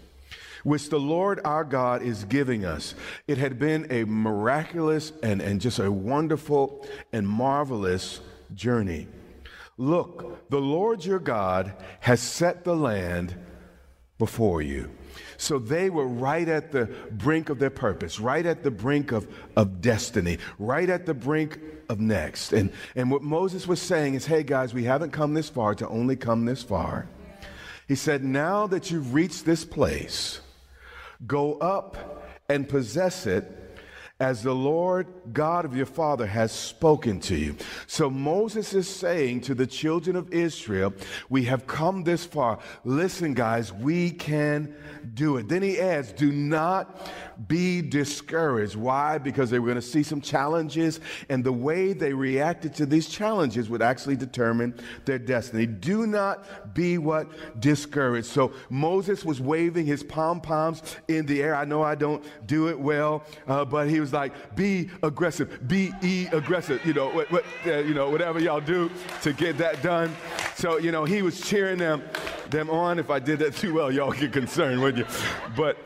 which 0.64 0.90
the 0.90 1.00
Lord 1.00 1.40
our 1.46 1.64
God 1.64 2.02
is 2.02 2.24
giving 2.26 2.66
us. 2.66 2.96
It 3.28 3.38
had 3.38 3.60
been 3.60 3.88
a 3.90 4.06
miraculous 4.06 5.14
and, 5.22 5.42
and 5.42 5.62
just 5.62 5.80
a 5.80 5.92
wonderful 5.92 6.86
and 7.14 7.28
marvelous 7.28 8.22
journey. 8.54 9.08
Look, 9.78 10.50
the 10.50 10.60
Lord 10.60 11.06
your 11.06 11.20
God 11.20 11.74
has 12.00 12.20
set 12.20 12.64
the 12.64 12.76
land 12.76 13.36
before 14.18 14.62
you. 14.62 14.90
So 15.38 15.60
they 15.60 15.90
were 15.90 16.08
right 16.08 16.48
at 16.48 16.72
the 16.72 16.86
brink 17.12 17.50
of 17.50 17.60
their 17.60 17.70
purpose, 17.70 18.20
right 18.20 18.46
at 18.46 18.64
the 18.64 18.72
brink 18.72 19.12
of, 19.12 19.28
of 19.56 19.82
destiny, 19.82 20.40
right 20.58 20.90
at 20.90 21.06
the 21.06 21.14
brink 21.14 21.60
of 21.90 22.00
next. 22.00 22.54
And, 22.54 22.72
and 22.96 23.12
what 23.12 23.22
Moses 23.22 23.68
was 23.68 23.82
saying 23.82 24.16
is, 24.16 24.26
hey 24.26 24.44
guys, 24.44 24.74
we 24.74 24.84
haven't 24.84 25.12
come 25.12 25.34
this 25.34 25.50
far 25.50 25.76
to 25.76 25.88
only 25.88 26.16
come 26.16 26.46
this 26.46 26.64
far. 26.64 27.08
He 27.88 27.96
said, 27.96 28.24
now 28.24 28.68
that 28.68 28.92
you've 28.92 29.14
reached 29.14 29.46
this 29.46 29.64
place, 29.64 30.42
go 31.26 31.54
up 31.60 32.26
and 32.50 32.68
possess 32.68 33.26
it 33.26 33.67
as 34.20 34.42
the 34.42 34.54
Lord 34.54 35.08
God 35.32 35.64
of 35.64 35.76
your 35.76 35.86
father 35.86 36.26
has 36.26 36.52
spoken 36.52 37.20
to 37.22 37.36
you. 37.36 37.56
So 37.86 38.10
Moses 38.10 38.74
is 38.74 38.90
saying 38.90 39.42
to 39.42 39.54
the 39.54 39.68
children 39.68 40.16
of 40.16 40.34
Israel, 40.34 40.94
We 41.30 41.46
have 41.46 41.68
come 41.68 42.04
this 42.04 42.26
far. 42.26 42.60
Listen, 42.84 43.36
guys, 43.36 43.72
we 43.72 44.10
can 44.10 44.76
do 45.14 45.38
it. 45.38 45.48
Then 45.48 45.62
he 45.62 45.80
adds, 45.80 46.12
Do 46.12 46.32
not 46.32 47.12
be 47.48 47.82
discouraged. 47.82 48.76
Why? 48.76 49.18
Because 49.18 49.50
they 49.50 49.60
were 49.60 49.68
going 49.68 49.76
to 49.76 49.82
see 49.82 50.04
some 50.04 50.22
challenges, 50.22 51.00
and 51.30 51.44
the 51.44 51.52
way 51.52 51.94
they 51.94 52.14
reacted 52.14 52.74
to 52.76 52.86
these 52.86 53.08
challenges 53.08 53.70
would 53.70 53.82
actually 53.82 54.16
determine 54.16 54.74
their 55.06 55.20
destiny. 55.20 55.66
Do 55.66 56.08
not 56.08 56.74
be 56.74 56.98
what? 56.98 57.28
Discouraged. 57.60 58.28
So 58.28 58.54
Moses 58.70 59.24
was 59.24 59.40
waving 59.40 59.86
his 59.86 60.04
pom 60.04 60.42
poms 60.42 60.82
in 61.08 61.26
the 61.26 61.44
air. 61.44 61.56
I 61.56 61.66
know 61.66 61.84
I 61.84 61.96
don't 61.96 62.24
do 62.48 62.70
it 62.70 62.80
well, 62.80 63.24
uh, 63.48 63.66
but 63.66 63.90
he 63.90 64.00
was 64.00 64.14
like, 64.14 64.56
be 64.56 64.90
aggressive, 65.04 65.68
be 65.68 65.92
e 66.02 66.28
aggressive, 66.32 66.84
you 66.86 66.94
know, 66.94 67.10
what, 67.10 67.32
what 67.32 67.46
uh, 67.66 67.80
you 67.80 67.94
know, 67.94 68.10
whatever 68.10 68.40
y'all 68.40 68.62
do 68.62 68.90
to 69.22 69.34
get 69.34 69.58
that 69.58 69.82
done. 69.84 70.16
So, 70.56 70.78
you 70.78 70.92
know, 70.92 71.06
he 71.06 71.22
was 71.22 71.42
cheering 71.42 71.78
them, 71.78 72.04
them 72.50 72.70
on. 72.70 73.00
If 73.00 73.10
I 73.10 73.20
did 73.20 73.40
that 73.40 73.56
too 73.56 73.74
well, 73.74 73.92
y'all 73.92 74.12
get 74.12 74.34
concerned, 74.34 74.82
wouldn't 74.82 75.08
you? 75.08 75.16
But, 75.56 75.78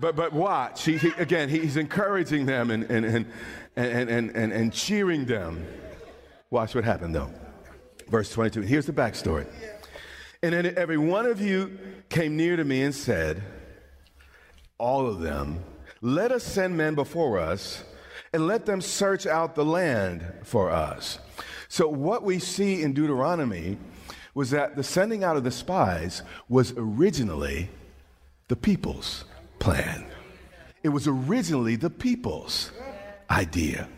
but, 0.00 0.16
but 0.16 0.32
watch. 0.32 0.84
He, 0.84 0.98
he, 0.98 1.10
again, 1.18 1.48
he's 1.48 1.76
encouraging 1.76 2.46
them 2.46 2.70
and, 2.70 2.84
and, 2.84 3.04
and, 3.04 3.26
and, 3.76 4.10
and, 4.10 4.30
and, 4.30 4.52
and 4.52 4.72
cheering 4.72 5.26
them. 5.26 5.66
Watch 6.50 6.74
what 6.74 6.84
happened, 6.84 7.14
though. 7.14 7.30
Verse 8.08 8.30
22. 8.30 8.62
Here's 8.62 8.86
the 8.86 8.92
backstory. 8.92 9.46
And 10.42 10.52
then 10.52 10.74
every 10.76 10.98
one 10.98 11.26
of 11.26 11.40
you 11.40 11.78
came 12.08 12.36
near 12.36 12.56
to 12.56 12.64
me 12.64 12.82
and 12.82 12.94
said, 12.94 13.42
all 14.78 15.06
of 15.06 15.20
them, 15.20 15.64
let 16.00 16.30
us 16.30 16.44
send 16.44 16.76
men 16.76 16.94
before 16.94 17.38
us 17.38 17.82
and 18.32 18.46
let 18.46 18.66
them 18.66 18.80
search 18.80 19.26
out 19.26 19.54
the 19.54 19.64
land 19.64 20.24
for 20.44 20.70
us. 20.70 21.18
So, 21.68 21.88
what 21.88 22.22
we 22.22 22.38
see 22.38 22.82
in 22.82 22.92
Deuteronomy 22.92 23.78
was 24.34 24.50
that 24.50 24.76
the 24.76 24.84
sending 24.84 25.24
out 25.24 25.36
of 25.36 25.44
the 25.44 25.50
spies 25.50 26.22
was 26.48 26.74
originally 26.76 27.70
the 28.48 28.56
people's 28.56 29.24
plan. 29.58 30.06
It 30.82 30.90
was 30.90 31.08
originally 31.08 31.76
the 31.76 31.90
people's 31.90 32.70
idea. 33.30 33.88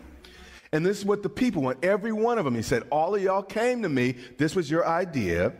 And 0.72 0.84
this 0.84 0.98
is 0.98 1.04
what 1.04 1.22
the 1.22 1.30
people 1.30 1.62
want. 1.62 1.82
Every 1.82 2.12
one 2.12 2.38
of 2.38 2.44
them. 2.44 2.54
He 2.54 2.62
said, 2.62 2.82
All 2.90 3.14
of 3.14 3.22
y'all 3.22 3.42
came 3.42 3.82
to 3.82 3.88
me. 3.88 4.16
This 4.36 4.54
was 4.54 4.70
your 4.70 4.86
idea. 4.86 5.54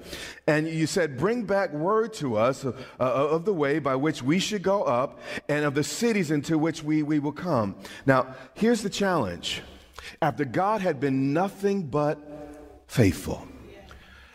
And 0.46 0.68
you 0.68 0.86
said, 0.86 1.16
Bring 1.16 1.44
back 1.44 1.72
word 1.72 2.12
to 2.14 2.36
us 2.36 2.64
of, 2.64 2.78
uh, 3.00 3.04
of 3.04 3.46
the 3.46 3.54
way 3.54 3.78
by 3.78 3.96
which 3.96 4.22
we 4.22 4.38
should 4.38 4.62
go 4.62 4.82
up 4.82 5.20
and 5.48 5.64
of 5.64 5.74
the 5.74 5.84
cities 5.84 6.30
into 6.30 6.58
which 6.58 6.82
we, 6.82 7.02
we 7.02 7.18
will 7.18 7.32
come. 7.32 7.76
Now, 8.04 8.34
here's 8.54 8.82
the 8.82 8.90
challenge. 8.90 9.62
After 10.20 10.44
God 10.44 10.82
had 10.82 11.00
been 11.00 11.32
nothing 11.32 11.84
but 11.84 12.18
faithful, 12.86 13.48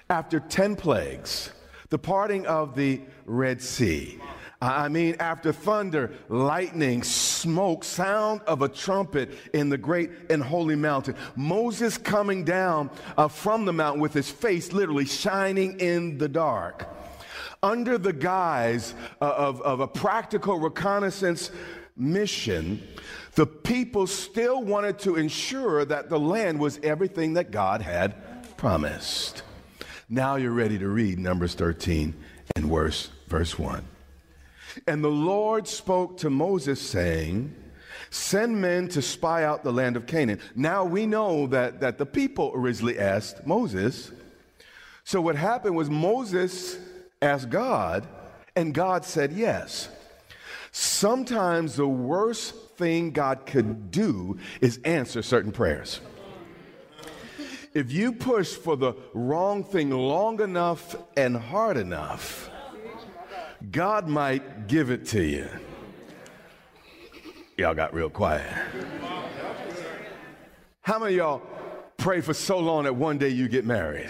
after 0.10 0.40
10 0.40 0.76
plagues, 0.76 1.52
the 1.90 2.00
parting 2.00 2.48
of 2.48 2.76
the 2.76 3.02
Red 3.26 3.62
Sea, 3.62 4.20
I 4.64 4.88
mean, 4.88 5.18
after 5.20 5.52
thunder, 5.52 6.12
lightning, 6.30 7.04
smoke, 7.04 7.84
sound 7.84 8.42
of 8.48 8.62
a 8.62 8.70
trumpet 8.70 9.38
in 9.54 9.68
the 9.68 9.78
great 9.78 10.10
and 10.30 10.42
holy 10.42 10.76
mountain. 10.76 11.16
Moses 11.36 11.98
coming 11.98 12.46
down 12.46 12.90
uh, 13.18 13.28
from 13.28 13.66
the 13.66 13.74
mountain 13.74 14.02
with 14.02 14.14
his 14.14 14.30
face 14.30 14.72
literally 14.72 15.04
shining 15.04 15.82
in 15.82 16.18
the 16.18 16.30
dark. 16.30 16.88
Under 17.62 17.98
the 17.98 18.14
guise 18.14 18.94
uh, 19.22 19.34
of, 19.36 19.62
of 19.62 19.82
a 19.82 19.88
practical 19.88 20.58
reconnaissance 20.58 21.52
mission, 21.98 22.88
the 23.36 23.46
people 23.46 24.08
still 24.08 24.64
wanted 24.64 24.98
to 25.00 25.18
ensure 25.18 25.84
that 25.84 26.10
the 26.10 26.20
land 26.20 26.58
was 26.60 26.80
everything 26.84 27.34
that 27.34 27.52
God 27.52 27.82
had 27.82 28.56
promised. 28.56 29.44
Now 30.08 30.38
you're 30.38 30.52
ready 30.52 30.80
to 30.80 30.88
read 30.88 31.20
Numbers 31.20 31.54
13 31.54 32.14
and 32.56 32.66
verse, 32.66 33.10
verse 33.28 33.60
1. 33.60 33.88
And 34.88 35.04
the 35.04 35.10
Lord 35.10 35.68
spoke 35.68 36.18
to 36.18 36.30
Moses, 36.30 36.82
saying, 36.82 37.54
Send 38.10 38.62
men 38.62 38.88
to 38.90 39.02
spy 39.02 39.44
out 39.44 39.64
the 39.64 39.74
land 39.74 39.98
of 39.98 40.06
Canaan. 40.06 40.40
Now 40.56 40.86
we 40.86 41.06
know 41.06 41.48
that, 41.48 41.80
that 41.80 41.98
the 41.98 42.06
people 42.06 42.52
originally 42.54 43.00
asked 43.00 43.48
Moses. 43.48 44.12
So 45.04 45.20
what 45.20 45.36
happened 45.36 45.76
was 45.76 45.90
Moses 45.90 46.78
asked 47.22 47.50
God, 47.50 48.08
and 48.56 48.74
God 48.74 49.04
said 49.04 49.34
yes. 49.34 49.90
Sometimes 50.72 51.76
the 51.76 51.88
worst 51.88 52.54
thing 52.78 53.12
God 53.12 53.46
could 53.46 53.92
do 53.92 54.38
is 54.62 54.80
answer 54.86 55.22
certain 55.22 55.52
prayers. 55.52 56.00
If 57.74 57.92
you 57.92 58.14
push 58.14 58.54
for 58.54 58.78
the 58.78 58.94
wrong 59.14 59.64
thing 59.64 59.90
long 59.90 60.40
enough 60.42 60.96
and 61.18 61.36
hard 61.36 61.78
enough, 61.78 62.50
God 63.72 64.08
might 64.08 64.68
give 64.68 64.90
it 64.90 65.06
to 65.08 65.24
you. 65.24 65.48
Y'all 67.58 67.74
got 67.74 67.94
real 67.94 68.10
quiet. 68.10 68.52
How 70.82 71.00
many 71.00 71.16
y'all 71.16 71.42
pray 71.98 72.20
for 72.20 72.34
so 72.34 72.60
long 72.60 72.84
that 72.84 72.96
one 72.96 73.18
day 73.18 73.30
you 73.30 73.48
get 73.48 73.66
married? 73.66 74.10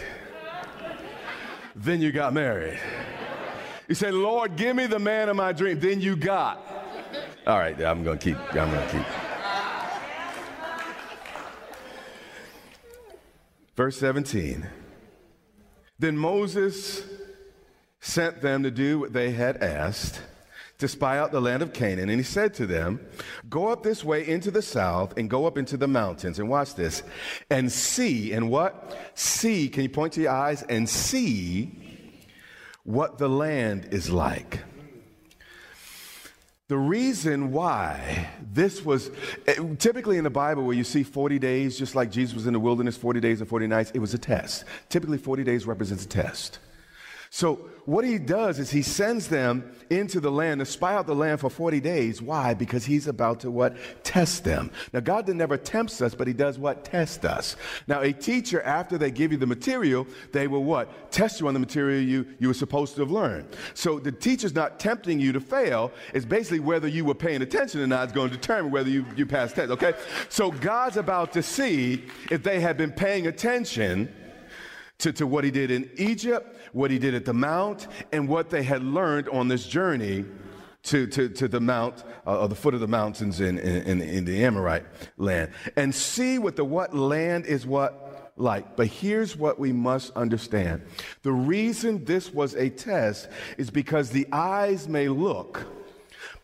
Then 1.76 2.02
you 2.02 2.12
got 2.12 2.34
married. 2.34 2.80
You 3.88 3.96
say, 3.96 4.12
Lord, 4.12 4.56
give 4.56 4.76
me 4.76 4.88
the 4.88 5.00
man 5.00 5.30
of 5.30 5.36
my 5.36 5.52
dream. 5.52 5.80
Then 5.80 6.02
you 6.02 6.16
got. 6.16 6.66
All 7.46 7.60
right, 7.60 7.80
I'm 7.82 8.04
going 8.04 8.18
to 8.18 8.24
keep. 8.24 8.38
I'm 8.56 8.72
going 8.72 8.88
to 8.88 8.96
keep. 8.96 9.06
Verse 13.76 14.00
17. 14.00 14.68
Then 16.00 16.18
Moses 16.18 17.04
sent 18.04 18.42
them 18.42 18.64
to 18.64 18.70
do 18.70 19.00
what 19.00 19.14
they 19.14 19.32
had 19.32 19.64
asked 19.64 20.22
to 20.78 20.88
spy 20.90 21.18
out 21.18 21.32
the 21.32 21.40
land 21.40 21.64
of 21.64 21.72
Canaan. 21.72 22.10
And 22.10 22.20
he 22.20 22.24
said 22.24 22.54
to 22.56 22.66
them, 22.66 23.00
Go 23.50 23.70
up 23.70 23.82
this 23.82 24.04
way 24.04 24.28
into 24.28 24.52
the 24.52 24.62
south 24.62 25.18
and 25.18 25.30
go 25.30 25.46
up 25.46 25.58
into 25.58 25.78
the 25.78 25.88
mountains. 25.88 26.38
And 26.38 26.50
watch 26.50 26.76
this. 26.76 27.02
And 27.50 27.72
see, 27.72 28.34
and 28.34 28.50
what? 28.52 28.96
See, 29.16 29.70
can 29.70 29.84
you 29.84 29.90
point 29.90 30.14
to 30.14 30.22
your 30.22 30.32
eyes 30.32 30.64
and 30.64 30.88
see 30.88 31.72
what 32.84 33.18
the 33.18 33.30
land 33.30 33.88
is 33.92 34.10
like? 34.10 34.60
The 36.68 36.78
reason 36.78 37.52
why 37.52 38.30
this 38.42 38.84
was 38.84 39.12
eh, 39.48 39.56
typically 39.78 40.18
in 40.18 40.26
the 40.26 40.30
Bible, 40.30 40.64
where 40.64 40.76
you 40.76 40.84
see 40.84 41.04
40 41.04 41.40
days, 41.40 41.78
just 41.78 41.96
like 41.96 42.12
Jesus 42.12 42.36
was 42.36 42.48
in 42.48 42.54
the 42.54 42.60
wilderness, 42.60 42.98
40 42.98 43.22
days 43.22 43.40
and 43.40 43.50
40 43.50 43.68
nights, 43.68 43.92
it 43.92 44.00
was 44.00 44.14
a 44.14 44.18
test. 44.18 44.66
Typically, 44.90 45.18
40 45.18 45.44
days 45.44 45.66
represents 45.66 46.04
a 46.04 46.08
test. 46.08 46.60
So, 47.36 47.56
what 47.86 48.06
he 48.06 48.20
does 48.20 48.60
is 48.60 48.70
he 48.70 48.84
sends 48.84 49.28
them 49.28 49.72
into 49.90 50.20
the 50.20 50.30
land 50.30 50.60
to 50.60 50.66
spy 50.68 50.94
out 50.94 51.08
the 51.08 51.16
land 51.16 51.40
for 51.40 51.50
40 51.50 51.80
days. 51.80 52.22
Why? 52.22 52.54
Because 52.54 52.86
he's 52.86 53.08
about 53.08 53.40
to 53.40 53.50
what? 53.50 53.76
Test 54.04 54.44
them. 54.44 54.70
Now, 54.94 55.00
God 55.00 55.28
never 55.28 55.58
tempts 55.58 56.00
us, 56.00 56.14
but 56.14 56.28
he 56.28 56.34
does 56.34 56.60
what? 56.60 56.86
Test 56.86 57.26
us. 57.26 57.56
Now, 57.88 58.02
a 58.02 58.14
teacher, 58.14 58.62
after 58.62 59.00
they 59.00 59.10
give 59.10 59.32
you 59.32 59.40
the 59.40 59.48
material, 59.48 60.06
they 60.32 60.48
will 60.48 60.64
what? 60.64 61.12
Test 61.12 61.42
you 61.42 61.48
on 61.48 61.56
the 61.56 61.60
material 61.60 62.04
you, 62.04 62.28
you 62.38 62.50
were 62.50 62.54
supposed 62.54 62.94
to 62.96 63.02
have 63.02 63.10
learned. 63.10 63.48
So, 63.74 63.98
the 63.98 64.12
teacher's 64.12 64.54
not 64.54 64.80
tempting 64.80 65.20
you 65.20 65.32
to 65.32 65.42
fail. 65.42 65.92
It's 66.14 66.26
basically 66.26 66.60
whether 66.60 66.88
you 66.88 67.04
were 67.04 67.16
paying 67.16 67.42
attention 67.42 67.82
or 67.82 67.88
not 67.88 68.10
is 68.10 68.14
going 68.14 68.30
to 68.30 68.36
determine 68.36 68.72
whether 68.72 68.92
you, 68.92 69.08
you 69.16 69.26
pass 69.26 69.54
test, 69.54 69.72
okay? 69.72 69.94
So, 70.30 70.52
God's 70.52 70.98
about 70.98 71.34
to 71.34 71.42
see 71.42 72.04
if 72.30 72.44
they 72.44 72.60
have 72.60 72.78
been 72.78 72.92
paying 72.92 73.26
attention 73.26 74.14
to, 75.04 75.12
to 75.12 75.28
what 75.28 75.44
he 75.44 75.52
did 75.52 75.70
in 75.70 75.90
Egypt, 75.98 76.56
what 76.74 76.92
he 76.92 77.00
did 77.00 77.14
at 77.14 77.26
the 77.26 77.34
Mount, 77.34 77.88
and 78.12 78.28
what 78.28 78.50
they 78.50 78.64
had 78.64 78.84
learned 78.84 79.30
on 79.30 79.48
this 79.48 79.66
journey 79.66 80.26
to, 80.84 81.08
to, 81.08 81.30
to 81.30 81.48
the 81.48 81.62
mount, 81.62 82.04
uh, 82.28 82.42
or 82.42 82.48
the 82.50 82.56
foot 82.56 82.74
of 82.74 82.82
the 82.82 82.88
mountains 82.88 83.40
in, 83.40 83.58
in, 83.58 84.02
in 84.02 84.26
the 84.26 84.44
Amorite 84.44 84.86
land. 85.18 85.52
And 85.78 85.96
see 85.96 86.38
what 86.38 86.56
the 86.58 86.66
what 86.66 86.94
land 86.94 87.46
is 87.46 87.66
what 87.66 88.34
like. 88.36 88.76
But 88.76 88.88
here's 88.88 89.38
what 89.38 89.60
we 89.60 89.72
must 89.72 90.12
understand 90.16 90.84
the 91.22 91.32
reason 91.32 92.04
this 92.06 92.34
was 92.34 92.56
a 92.56 92.70
test 92.70 93.30
is 93.58 93.70
because 93.70 94.10
the 94.10 94.28
eyes 94.32 94.88
may 94.88 95.08
look, 95.08 95.66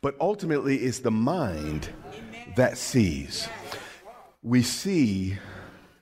but 0.01 0.15
ultimately 0.21 0.77
it's 0.77 0.99
the 0.99 1.11
mind 1.11 1.89
that 2.55 2.77
sees. 2.77 3.47
We 4.41 4.63
see 4.63 5.37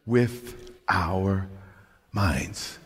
with 0.06 0.72
our 0.88 1.48
minds. 2.12 2.78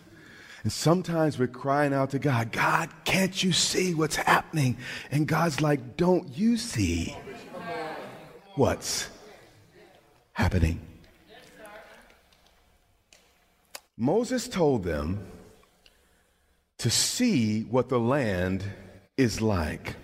And 0.64 0.72
sometimes 0.72 1.40
we're 1.40 1.48
crying 1.48 1.94
out 1.94 2.12
to 2.12 2.20
God, 2.20 2.52
God, 2.52 2.90
can't 3.04 3.44
you 3.44 3.52
see 3.52 3.96
what's 3.96 4.16
happening? 4.16 4.78
And 5.10 5.28
God's 5.28 5.60
like, 5.60 5.98
don't 5.98 6.38
you 6.38 6.58
see 6.58 7.16
what's 8.56 9.10
happening? 10.34 10.80
Moses 13.98 14.48
told 14.48 14.84
them 14.84 15.26
to 16.78 16.90
see 16.90 17.62
what 17.64 17.90
the 17.90 18.00
land 18.00 18.64
is 19.18 19.42
like. 19.42 19.96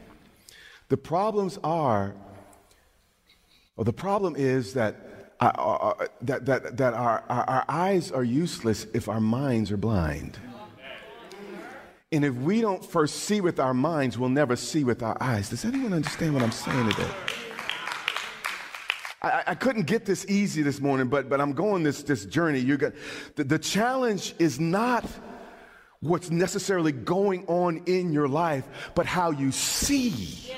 The 0.90 0.98
problems 0.98 1.58
are, 1.64 2.16
or 3.76 3.86
the 3.86 3.94
problem 3.94 4.36
is 4.36 4.74
that 4.74 5.17
uh, 5.40 6.08
that, 6.22 6.46
that, 6.46 6.78
that 6.78 6.94
our, 6.94 7.24
our, 7.30 7.44
our 7.44 7.66
eyes 7.68 8.12
are 8.12 8.24
useless 8.24 8.86
if 8.94 9.08
our 9.08 9.22
minds 9.22 9.72
are 9.72 9.78
blind. 9.78 10.38
And 12.12 12.24
if 12.24 12.34
we 12.36 12.62
don't 12.62 12.84
first 12.84 13.16
see 13.24 13.42
with 13.42 13.60
our 13.60 13.74
minds, 13.74 14.18
we'll 14.18 14.30
never 14.30 14.56
see 14.56 14.84
with 14.84 15.04
our 15.04 15.18
eyes. 15.22 15.50
Does 15.50 15.66
anyone 15.66 15.94
understand 15.94 16.34
what 16.34 16.42
I'm 16.42 16.52
saying 16.52 16.90
today? 16.92 17.10
I, 19.22 19.44
I 19.48 19.56
couldn't 19.56 19.88
get 19.88 20.06
this 20.06 20.26
easy 20.30 20.62
this 20.62 20.80
morning, 20.80 21.08
but, 21.08 21.28
but 21.28 21.42
I'm 21.42 21.52
going 21.54 21.84
this, 21.84 22.04
this 22.04 22.26
journey. 22.26 22.60
You're 22.60 22.78
going, 22.78 22.94
the, 23.36 23.44
the 23.44 23.60
challenge 23.60 24.36
is 24.40 24.60
not 24.60 25.06
what's 26.00 26.30
necessarily 26.30 26.92
going 26.92 27.46
on 27.48 27.84
in 27.88 28.14
your 28.14 28.28
life, 28.28 28.66
but 28.96 29.06
how 29.06 29.32
you 29.32 29.52
see 29.52 30.54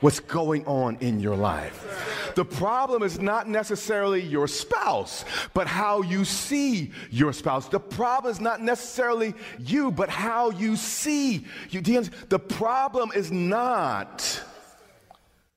what's 0.00 0.20
going 0.20 0.66
on 0.66 0.96
in 1.00 1.18
your 1.18 1.36
life. 1.36 2.07
The 2.38 2.44
problem 2.44 3.02
is 3.02 3.18
not 3.18 3.48
necessarily 3.48 4.22
your 4.22 4.46
spouse, 4.46 5.24
but 5.54 5.66
how 5.66 6.02
you 6.02 6.24
see 6.24 6.92
your 7.10 7.32
spouse. 7.32 7.66
The 7.66 7.80
problem 7.80 8.30
is 8.30 8.40
not 8.40 8.62
necessarily 8.62 9.34
you, 9.58 9.90
but 9.90 10.08
how 10.08 10.50
you 10.50 10.76
see 10.76 11.44
you. 11.70 11.80
The 11.80 12.38
problem 12.38 13.10
is 13.12 13.32
not, 13.32 14.40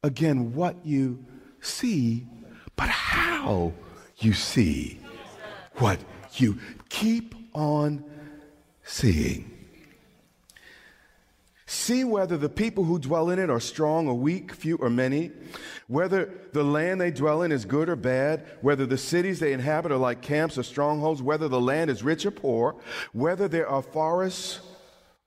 again, 0.01 0.55
what 0.55 0.75
you 0.83 1.23
see, 1.59 2.25
but 2.75 2.89
how 2.89 3.73
you 4.17 4.33
see 4.33 5.01
what 5.75 5.99
you 6.33 6.57
keep 6.89 7.35
on 7.53 8.03
seeing. 8.83 9.60
See 11.71 12.03
whether 12.03 12.35
the 12.35 12.49
people 12.49 12.83
who 12.83 12.99
dwell 12.99 13.29
in 13.29 13.39
it 13.39 13.49
are 13.49 13.61
strong 13.61 14.09
or 14.09 14.13
weak, 14.13 14.51
few 14.51 14.75
or 14.75 14.89
many, 14.89 15.31
whether 15.87 16.29
the 16.51 16.65
land 16.65 16.99
they 16.99 17.11
dwell 17.11 17.43
in 17.43 17.53
is 17.53 17.63
good 17.63 17.87
or 17.87 17.95
bad, 17.95 18.45
whether 18.59 18.85
the 18.85 18.97
cities 18.97 19.39
they 19.39 19.53
inhabit 19.53 19.93
are 19.93 19.97
like 19.97 20.21
camps 20.21 20.57
or 20.57 20.63
strongholds, 20.63 21.21
whether 21.21 21.47
the 21.47 21.61
land 21.61 21.89
is 21.89 22.03
rich 22.03 22.25
or 22.25 22.31
poor, 22.31 22.75
whether 23.13 23.47
there 23.47 23.69
are 23.69 23.81
forests 23.81 24.59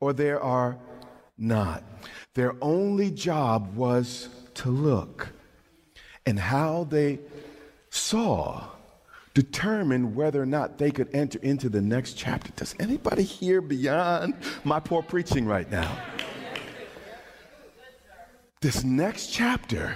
or 0.00 0.12
there 0.12 0.38
are 0.38 0.76
not. 1.38 1.82
Their 2.34 2.52
only 2.60 3.10
job 3.10 3.74
was 3.74 4.28
to 4.56 4.68
look. 4.68 5.30
And 6.26 6.38
how 6.38 6.84
they 6.84 7.20
saw 7.88 8.66
determined 9.32 10.14
whether 10.14 10.42
or 10.42 10.46
not 10.46 10.76
they 10.76 10.90
could 10.90 11.08
enter 11.14 11.38
into 11.40 11.70
the 11.70 11.80
next 11.80 12.18
chapter. 12.18 12.52
Does 12.54 12.74
anybody 12.78 13.22
hear 13.22 13.62
beyond 13.62 14.34
my 14.62 14.78
poor 14.78 15.02
preaching 15.02 15.46
right 15.46 15.70
now? 15.70 15.90
This 18.64 18.82
next 18.82 19.26
chapter 19.26 19.94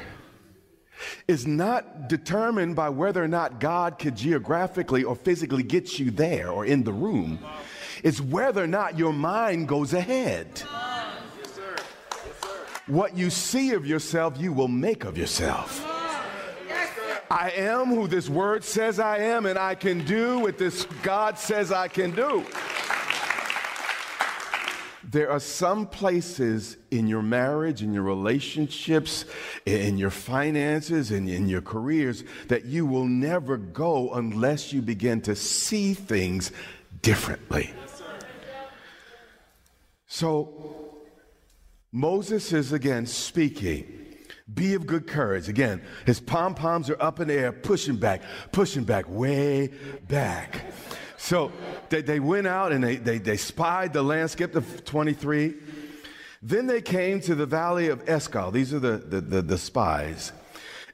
is 1.27 1.47
not 1.47 2.11
determined 2.11 2.77
by 2.77 2.91
whether 2.91 3.25
or 3.25 3.27
not 3.27 3.61
God 3.61 3.99
could 3.99 4.15
geographically 4.15 5.05
or 5.05 5.17
physically 5.17 5.63
get 5.63 5.99
you 5.99 6.11
there 6.11 6.51
or 6.51 6.67
in 6.67 6.85
the 6.85 6.93
room. 6.93 7.39
It's 8.05 8.21
whether 8.21 8.63
or 8.63 8.67
not 8.67 8.99
your 8.99 9.15
mind 9.15 9.69
goes 9.69 9.95
ahead. 9.95 10.59
What 12.87 13.17
you 13.17 13.31
see 13.31 13.73
of 13.73 13.87
yourself, 13.87 14.39
you 14.39 14.53
will 14.53 14.69
make 14.69 15.05
of 15.05 15.17
yourself. 15.17 15.83
I 17.31 17.53
am 17.57 17.87
who 17.87 18.07
this 18.07 18.29
word 18.29 18.65
says 18.65 19.01
I 19.01 19.17
am, 19.17 19.47
and 19.47 19.59
I 19.59 19.77
can 19.77 20.05
do 20.05 20.41
what 20.41 20.59
this 20.59 20.85
God 21.03 21.39
says 21.39 21.73
I 21.73 21.89
can 21.89 22.11
do. 22.11 22.45
There 25.11 25.31
are 25.31 25.41
some 25.41 25.87
places 25.87 26.77
in 26.91 27.07
your 27.07 27.23
marriage, 27.23 27.83
in 27.83 27.95
your 27.95 28.03
relationships, 28.03 29.25
in 29.65 29.97
your 29.97 30.11
finances, 30.11 31.11
and 31.11 31.31
in 31.31 31.49
your 31.49 31.63
careers 31.63 32.25
that 32.49 32.67
you 32.67 32.85
will 32.85 33.07
never 33.07 33.57
go 33.57 34.13
unless 34.13 34.71
you 34.71 34.83
begin 34.83 35.23
to 35.23 35.35
see 35.35 35.95
things 35.95 36.53
differently. 37.01 37.73
So, 40.07 40.99
Moses 41.91 42.53
is 42.53 42.73
again 42.75 43.07
speaking. 43.07 43.87
Be 44.53 44.75
of 44.75 44.87
good 44.87 45.07
courage. 45.07 45.49
Again, 45.49 45.83
his 46.05 46.21
pom 46.21 46.55
poms 46.55 46.91
are 46.91 47.01
up 47.01 47.19
in 47.21 47.29
the 47.29 47.35
air, 47.35 47.53
pushing 47.53 47.97
back, 47.97 48.23
pushing 48.53 48.85
back, 48.85 49.07
way 49.09 49.71
back. 50.07 50.67
So 51.19 51.53
they, 51.91 52.01
they 52.01 52.21
went 52.21 52.47
out 52.47 52.73
and 52.73 52.83
they, 52.83 52.97
they, 52.97 53.19
they 53.19 53.37
spied 53.37 53.93
the 53.93 54.03
landscape 54.03 54.55
of 54.55 54.85
23. 54.85 55.55
Then 56.41 56.67
they 56.67 56.81
came 56.81 57.21
to 57.23 57.35
the 57.35 57.45
valley 57.45 57.89
of 57.89 58.09
Eshcol. 58.09 58.53
These 58.53 58.73
are 58.73 58.79
the, 58.79 58.99
the, 58.99 59.21
the, 59.21 59.43
the 59.43 59.59
spies 59.59 60.33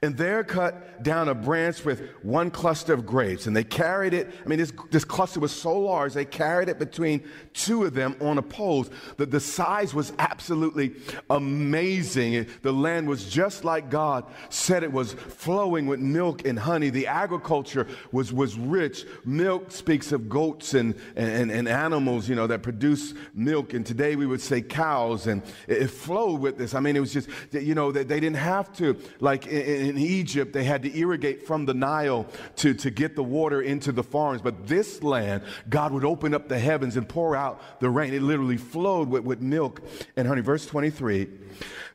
and 0.04 0.16
there 0.16 0.44
cut 0.44 1.02
down 1.02 1.28
a 1.28 1.34
branch 1.34 1.84
with 1.84 2.02
one 2.22 2.50
cluster 2.50 2.92
of 2.92 3.06
grapes. 3.06 3.46
And 3.46 3.56
they 3.56 3.64
carried 3.64 4.12
it. 4.12 4.30
I 4.44 4.48
mean, 4.48 4.58
this, 4.58 4.72
this 4.90 5.04
cluster 5.04 5.40
was 5.40 5.52
so 5.52 5.78
large, 5.78 6.12
they 6.12 6.24
carried 6.24 6.68
it 6.68 6.78
between 6.78 7.24
two 7.52 7.84
of 7.84 7.94
them 7.94 8.16
on 8.20 8.38
a 8.38 8.42
pole. 8.42 8.86
The, 9.16 9.26
the 9.26 9.40
size 9.40 9.94
was 9.94 10.12
absolutely 10.18 10.94
amazing. 11.30 12.46
The 12.62 12.72
land 12.72 13.08
was 13.08 13.30
just 13.30 13.64
like 13.64 13.90
God 13.90 14.24
said 14.50 14.82
it 14.82 14.92
was, 14.92 15.14
flowing 15.14 15.86
with 15.86 16.00
milk 16.00 16.46
and 16.46 16.58
honey. 16.58 16.90
The 16.90 17.06
agriculture 17.06 17.86
was, 18.12 18.32
was 18.32 18.56
rich. 18.56 19.06
Milk 19.24 19.70
speaks 19.70 20.12
of 20.12 20.28
goats 20.28 20.74
and, 20.74 20.94
and, 21.16 21.50
and 21.50 21.66
animals, 21.66 22.28
you 22.28 22.34
know, 22.34 22.46
that 22.46 22.62
produce 22.62 23.14
milk. 23.34 23.72
And 23.72 23.86
today 23.86 24.16
we 24.16 24.26
would 24.26 24.40
say 24.40 24.60
cows. 24.60 25.26
And 25.26 25.42
it, 25.66 25.82
it 25.82 25.88
flowed 25.88 26.40
with 26.40 26.58
this. 26.58 26.74
I 26.74 26.80
mean, 26.80 26.94
it 26.94 27.00
was 27.00 27.12
just, 27.12 27.28
you 27.52 27.74
know, 27.74 27.90
they, 27.90 28.04
they 28.04 28.20
didn't 28.20 28.36
have 28.36 28.72
to, 28.76 28.98
like 29.20 29.46
in, 29.46 29.93
in 29.93 29.93
in 29.96 30.02
Egypt, 30.02 30.52
they 30.52 30.64
had 30.64 30.82
to 30.82 30.98
irrigate 30.98 31.46
from 31.46 31.66
the 31.66 31.74
Nile 31.74 32.26
to, 32.56 32.74
to 32.74 32.90
get 32.90 33.16
the 33.16 33.22
water 33.22 33.62
into 33.62 33.92
the 33.92 34.02
farms. 34.02 34.42
But 34.42 34.66
this 34.66 35.02
land, 35.02 35.42
God 35.68 35.92
would 35.92 36.04
open 36.04 36.34
up 36.34 36.48
the 36.48 36.58
heavens 36.58 36.96
and 36.96 37.08
pour 37.08 37.36
out 37.36 37.80
the 37.80 37.90
rain. 37.90 38.12
It 38.14 38.22
literally 38.22 38.56
flowed 38.56 39.08
with, 39.08 39.24
with 39.24 39.40
milk 39.40 39.82
and 40.16 40.26
honey. 40.26 40.42
Verse 40.42 40.66
23. 40.66 41.28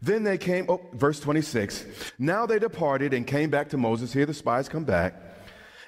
Then 0.01 0.23
they 0.23 0.37
came, 0.37 0.65
oh, 0.69 0.81
verse 0.93 1.19
26. 1.19 1.85
Now 2.17 2.45
they 2.45 2.59
departed 2.59 3.13
and 3.13 3.27
came 3.27 3.49
back 3.49 3.69
to 3.69 3.77
Moses. 3.77 4.13
Here 4.13 4.25
the 4.25 4.33
spies 4.33 4.69
come 4.69 4.85
back. 4.85 5.15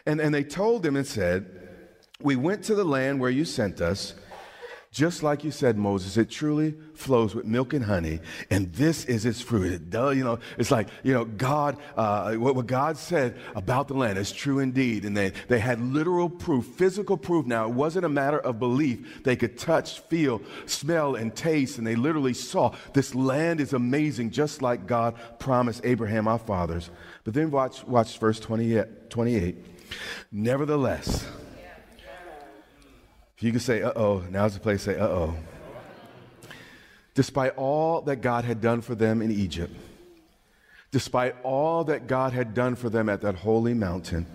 And, 0.05 0.19
and 0.19 0.33
they 0.33 0.43
told 0.43 0.85
him 0.85 0.95
and 0.95 1.07
said, 1.07 1.69
We 2.19 2.35
went 2.35 2.63
to 2.65 2.75
the 2.75 2.83
land 2.83 3.19
where 3.19 3.29
you 3.29 3.45
sent 3.45 3.81
us 3.81 4.15
just 4.91 5.23
like 5.23 5.45
you 5.45 5.51
said, 5.51 5.77
Moses, 5.77 6.17
it 6.17 6.29
truly 6.29 6.75
flows 6.95 7.33
with 7.33 7.45
milk 7.45 7.73
and 7.73 7.85
honey, 7.85 8.19
and 8.49 8.73
this 8.73 9.05
is 9.05 9.25
its 9.25 9.39
fruit. 9.39 9.71
It 9.71 9.89
does, 9.89 10.17
you 10.17 10.25
know, 10.25 10.39
it's 10.57 10.69
like, 10.69 10.89
you 11.01 11.13
know, 11.13 11.23
God, 11.23 11.77
uh, 11.95 12.33
what, 12.33 12.55
what 12.55 12.67
God 12.67 12.97
said 12.97 13.37
about 13.55 13.87
the 13.87 13.93
land 13.93 14.17
is 14.17 14.33
true 14.33 14.59
indeed. 14.59 15.05
And 15.05 15.15
they, 15.15 15.29
they 15.47 15.59
had 15.59 15.79
literal 15.79 16.29
proof, 16.29 16.65
physical 16.65 17.15
proof. 17.15 17.45
Now, 17.45 17.67
it 17.67 17.71
wasn't 17.71 18.05
a 18.05 18.09
matter 18.09 18.39
of 18.39 18.59
belief. 18.59 19.23
They 19.23 19.37
could 19.37 19.57
touch, 19.57 20.01
feel, 20.01 20.41
smell, 20.65 21.15
and 21.15 21.33
taste, 21.33 21.77
and 21.77 21.87
they 21.87 21.95
literally 21.95 22.33
saw 22.33 22.75
this 22.93 23.15
land 23.15 23.61
is 23.61 23.71
amazing, 23.71 24.31
just 24.31 24.61
like 24.61 24.87
God 24.87 25.15
promised 25.39 25.85
Abraham, 25.85 26.27
our 26.27 26.39
fathers. 26.39 26.89
But 27.23 27.33
then 27.33 27.49
watch, 27.49 27.85
watch 27.85 28.19
verse 28.19 28.41
28. 28.41 29.09
28. 29.09 29.55
Nevertheless, 30.31 31.25
if 33.41 33.45
you 33.45 33.51
could 33.51 33.63
say, 33.63 33.81
uh 33.81 33.91
oh, 33.95 34.23
now's 34.29 34.53
the 34.53 34.59
place 34.59 34.83
to 34.83 34.93
say, 34.93 34.99
uh 34.99 35.07
oh. 35.07 35.35
Despite 37.15 37.55
all 37.57 38.01
that 38.03 38.17
God 38.17 38.45
had 38.45 38.61
done 38.61 38.81
for 38.81 38.93
them 38.93 39.19
in 39.19 39.31
Egypt, 39.31 39.73
despite 40.91 41.35
all 41.41 41.85
that 41.85 42.05
God 42.05 42.33
had 42.33 42.53
done 42.53 42.75
for 42.75 42.87
them 42.91 43.09
at 43.09 43.21
that 43.21 43.33
holy 43.33 43.73
mountain, 43.73 44.27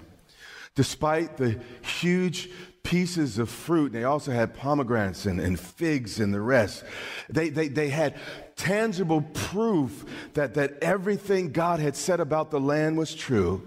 despite 0.75 1.37
the 1.37 1.61
huge 1.83 2.51
pieces 2.83 3.38
of 3.38 3.49
fruit, 3.49 3.92
and 3.92 3.95
they 3.95 4.05
also 4.05 4.33
had 4.33 4.55
pomegranates 4.57 5.25
and, 5.25 5.40
and 5.40 5.61
figs 5.61 6.19
and 6.19 6.35
the 6.35 6.40
rest. 6.40 6.83
They, 7.31 7.49
they, 7.49 7.69
they 7.69 7.90
had 7.90 8.16
tangible 8.57 9.23
proof 9.23 10.05
that, 10.35 10.55
that 10.55 10.83
everything 10.83 11.53
God 11.53 11.79
had 11.79 11.95
said 11.95 12.19
about 12.19 12.51
the 12.51 12.59
land 12.59 12.99
was 12.99 13.14
true. 13.14 13.62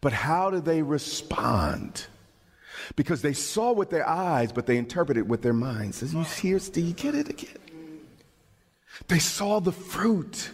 But 0.00 0.12
how 0.12 0.50
did 0.50 0.64
they 0.64 0.82
respond? 0.82 2.06
Because 2.96 3.22
they 3.22 3.32
saw 3.32 3.72
with 3.72 3.90
their 3.90 4.08
eyes, 4.08 4.52
but 4.52 4.66
they 4.66 4.76
interpreted 4.76 5.28
with 5.28 5.42
their 5.42 5.52
minds. 5.52 6.00
Does 6.00 6.14
you 6.14 6.22
hear? 6.22 6.58
Do 6.58 6.80
you 6.80 6.92
get 6.92 7.14
it 7.14 7.28
again? 7.28 7.56
They 9.08 9.18
saw 9.18 9.60
the 9.60 9.72
fruit 9.72 10.50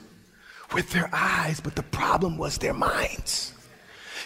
with 0.72 0.90
their 0.90 1.08
eyes, 1.12 1.60
but 1.60 1.74
the 1.74 1.82
problem 1.82 2.38
was 2.38 2.58
their 2.58 2.74
minds. 2.74 3.52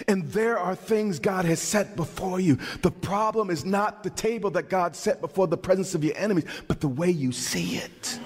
And 0.09 0.31
there 0.31 0.59
are 0.59 0.75
things 0.75 1.19
God 1.19 1.45
has 1.45 1.61
set 1.61 1.97
before 1.97 2.41
you. 2.41 2.59
The 2.83 2.91
problem 2.91 3.51
is 3.51 3.65
not 3.65 4.03
the 4.03 4.11
table 4.11 4.51
that 4.53 4.69
God 4.69 4.97
set 4.97 5.21
before 5.21 5.47
the 5.47 5.57
presence 5.57 5.95
of 5.95 6.03
your 6.03 6.17
enemies, 6.17 6.45
but 6.67 6.81
the 6.81 6.88
way 6.88 7.11
you 7.11 7.33
see 7.33 7.77
it. 7.77 8.19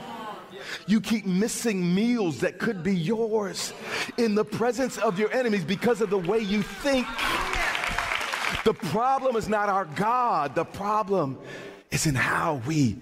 You 0.86 1.00
keep 1.00 1.26
missing 1.26 1.94
meals 1.94 2.40
that 2.40 2.58
could 2.58 2.82
be 2.82 2.96
yours 2.96 3.72
in 4.18 4.34
the 4.34 4.44
presence 4.44 4.98
of 4.98 5.18
your 5.18 5.32
enemies 5.32 5.64
because 5.64 6.00
of 6.00 6.10
the 6.10 6.18
way 6.18 6.38
you 6.38 6.62
think. 6.62 7.06
The 8.64 8.74
problem 8.74 9.36
is 9.36 9.48
not 9.48 9.68
our 9.68 9.84
God, 9.84 10.54
the 10.54 10.64
problem 10.64 11.38
is 11.90 12.06
in 12.06 12.14
how 12.14 12.62
we 12.66 12.96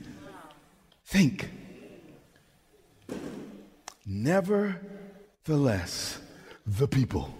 think. 1.07 1.51
Nevertheless, 4.07 6.21
the 6.67 6.87
people. 6.87 7.35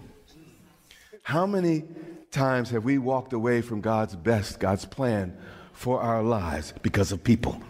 How 1.21 1.45
many 1.45 1.83
times 2.31 2.71
have 2.71 2.83
we 2.83 2.97
walked 2.97 3.33
away 3.33 3.61
from 3.61 3.81
God's 3.81 4.15
best, 4.15 4.59
God's 4.59 4.85
plan 4.85 5.37
for 5.73 6.01
our 6.01 6.23
lives 6.23 6.73
because 6.81 7.11
of 7.11 7.23
people? 7.23 7.61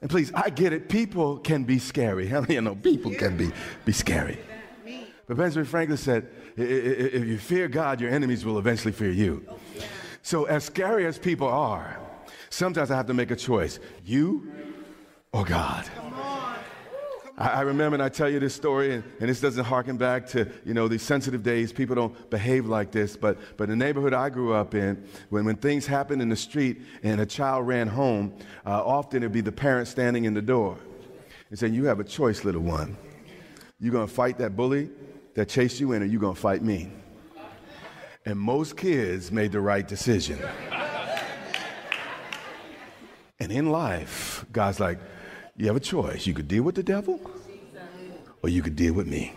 And 0.00 0.10
please, 0.10 0.30
I 0.34 0.50
get 0.50 0.74
it. 0.74 0.90
People 0.90 1.38
can 1.38 1.64
be 1.64 1.78
scary. 1.78 2.26
How 2.28 2.42
many 2.42 2.54
you 2.54 2.60
know 2.60 2.74
people 2.74 3.14
can 3.14 3.38
be, 3.38 3.50
be 3.86 3.92
scary? 3.92 4.38
But 5.26 5.38
Benjamin 5.38 5.64
Franklin 5.64 5.96
said, 5.96 6.28
if 6.56 7.26
you 7.26 7.38
fear 7.38 7.68
God, 7.68 8.00
your 8.00 8.10
enemies 8.10 8.44
will 8.44 8.58
eventually 8.58 8.92
fear 8.92 9.10
you. 9.10 9.46
So, 10.22 10.44
as 10.44 10.64
scary 10.64 11.06
as 11.06 11.18
people 11.18 11.48
are, 11.48 11.98
sometimes 12.50 12.90
I 12.90 12.96
have 12.96 13.06
to 13.06 13.14
make 13.14 13.30
a 13.30 13.36
choice 13.36 13.78
you 14.04 14.52
or 15.32 15.44
God. 15.44 15.84
I, 17.36 17.62
remember, 17.62 17.96
and 17.96 18.02
I 18.02 18.08
tell 18.08 18.30
you 18.30 18.38
this 18.38 18.54
story, 18.54 18.94
and, 18.94 19.04
and, 19.18 19.28
this 19.28 19.40
doesn't 19.40 19.64
harken 19.64 19.96
back 19.96 20.28
to 20.28 20.48
you 20.64 20.72
know 20.72 20.86
these 20.86 21.02
sensitive 21.02 21.42
days. 21.42 21.72
People 21.72 21.96
don't 21.96 22.30
behave 22.30 22.66
like 22.66 22.92
this, 22.92 23.16
but 23.16 23.38
but 23.56 23.68
the 23.68 23.74
neighborhood 23.74 24.14
I 24.14 24.30
grew 24.30 24.54
up 24.54 24.74
in, 24.74 25.04
when 25.30 25.44
when 25.44 25.56
things 25.56 25.84
happened 25.84 26.22
in 26.22 26.28
the 26.28 26.36
street 26.36 26.82
and 27.02 27.20
a 27.20 27.26
child 27.26 27.66
ran 27.66 27.88
home, 27.88 28.32
uh, 28.64 28.84
often 28.84 29.24
it'd 29.24 29.32
be 29.32 29.40
the 29.40 29.50
parent 29.50 29.88
standing 29.88 30.26
in 30.26 30.34
the 30.34 30.42
door 30.42 30.78
and 31.50 31.58
saying, 31.58 31.74
"You 31.74 31.86
have 31.86 31.98
a 31.98 32.04
choice, 32.04 32.44
little 32.44 32.62
one. 32.62 32.96
You're 33.80 33.92
gonna 33.92 34.06
fight 34.06 34.38
that 34.38 34.54
bully, 34.54 34.90
that 35.34 35.48
chased 35.48 35.80
you 35.80 35.92
in, 35.92 36.02
or 36.02 36.06
you 36.06 36.18
gonna 36.18 36.34
fight 36.34 36.62
me? 36.62 36.90
And 38.26 38.38
most 38.38 38.76
kids 38.76 39.30
made 39.30 39.52
the 39.52 39.60
right 39.60 39.86
decision. 39.86 40.38
and 43.38 43.52
in 43.52 43.70
life, 43.70 44.46
God's 44.50 44.80
like, 44.80 44.98
you 45.56 45.66
have 45.66 45.76
a 45.76 45.80
choice. 45.80 46.26
You 46.26 46.34
could 46.34 46.48
deal 46.48 46.62
with 46.62 46.74
the 46.74 46.82
devil, 46.82 47.20
or 48.42 48.48
you 48.48 48.62
could 48.62 48.76
deal 48.76 48.94
with 48.94 49.06
me. 49.06 49.34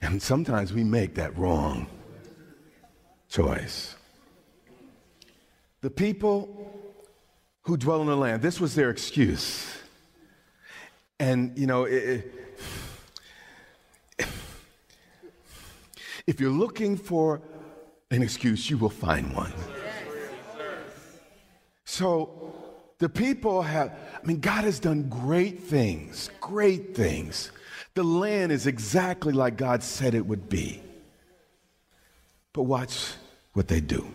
And 0.00 0.20
sometimes 0.20 0.72
we 0.72 0.82
make 0.82 1.14
that 1.14 1.36
wrong 1.38 1.86
choice. 3.28 3.94
The 5.80 5.90
people 5.90 6.70
who 7.62 7.76
dwell 7.76 8.00
in 8.02 8.08
the 8.08 8.16
land, 8.16 8.42
this 8.42 8.60
was 8.60 8.74
their 8.74 8.90
excuse. 8.90 9.72
And, 11.20 11.56
you 11.56 11.66
know, 11.66 11.84
it, 11.84 12.41
If 16.26 16.40
you're 16.40 16.50
looking 16.50 16.96
for 16.96 17.42
an 18.10 18.22
excuse, 18.22 18.68
you 18.70 18.78
will 18.78 18.90
find 18.90 19.34
one. 19.34 19.52
So 21.84 22.54
the 22.98 23.08
people 23.08 23.62
have, 23.62 23.90
I 24.22 24.26
mean, 24.26 24.40
God 24.40 24.64
has 24.64 24.78
done 24.78 25.08
great 25.08 25.60
things, 25.60 26.30
great 26.40 26.94
things. 26.94 27.50
The 27.94 28.04
land 28.04 28.52
is 28.52 28.66
exactly 28.66 29.32
like 29.32 29.56
God 29.56 29.82
said 29.82 30.14
it 30.14 30.26
would 30.26 30.48
be. 30.48 30.82
But 32.52 32.62
watch 32.62 33.14
what 33.52 33.68
they 33.68 33.80
do. 33.80 34.06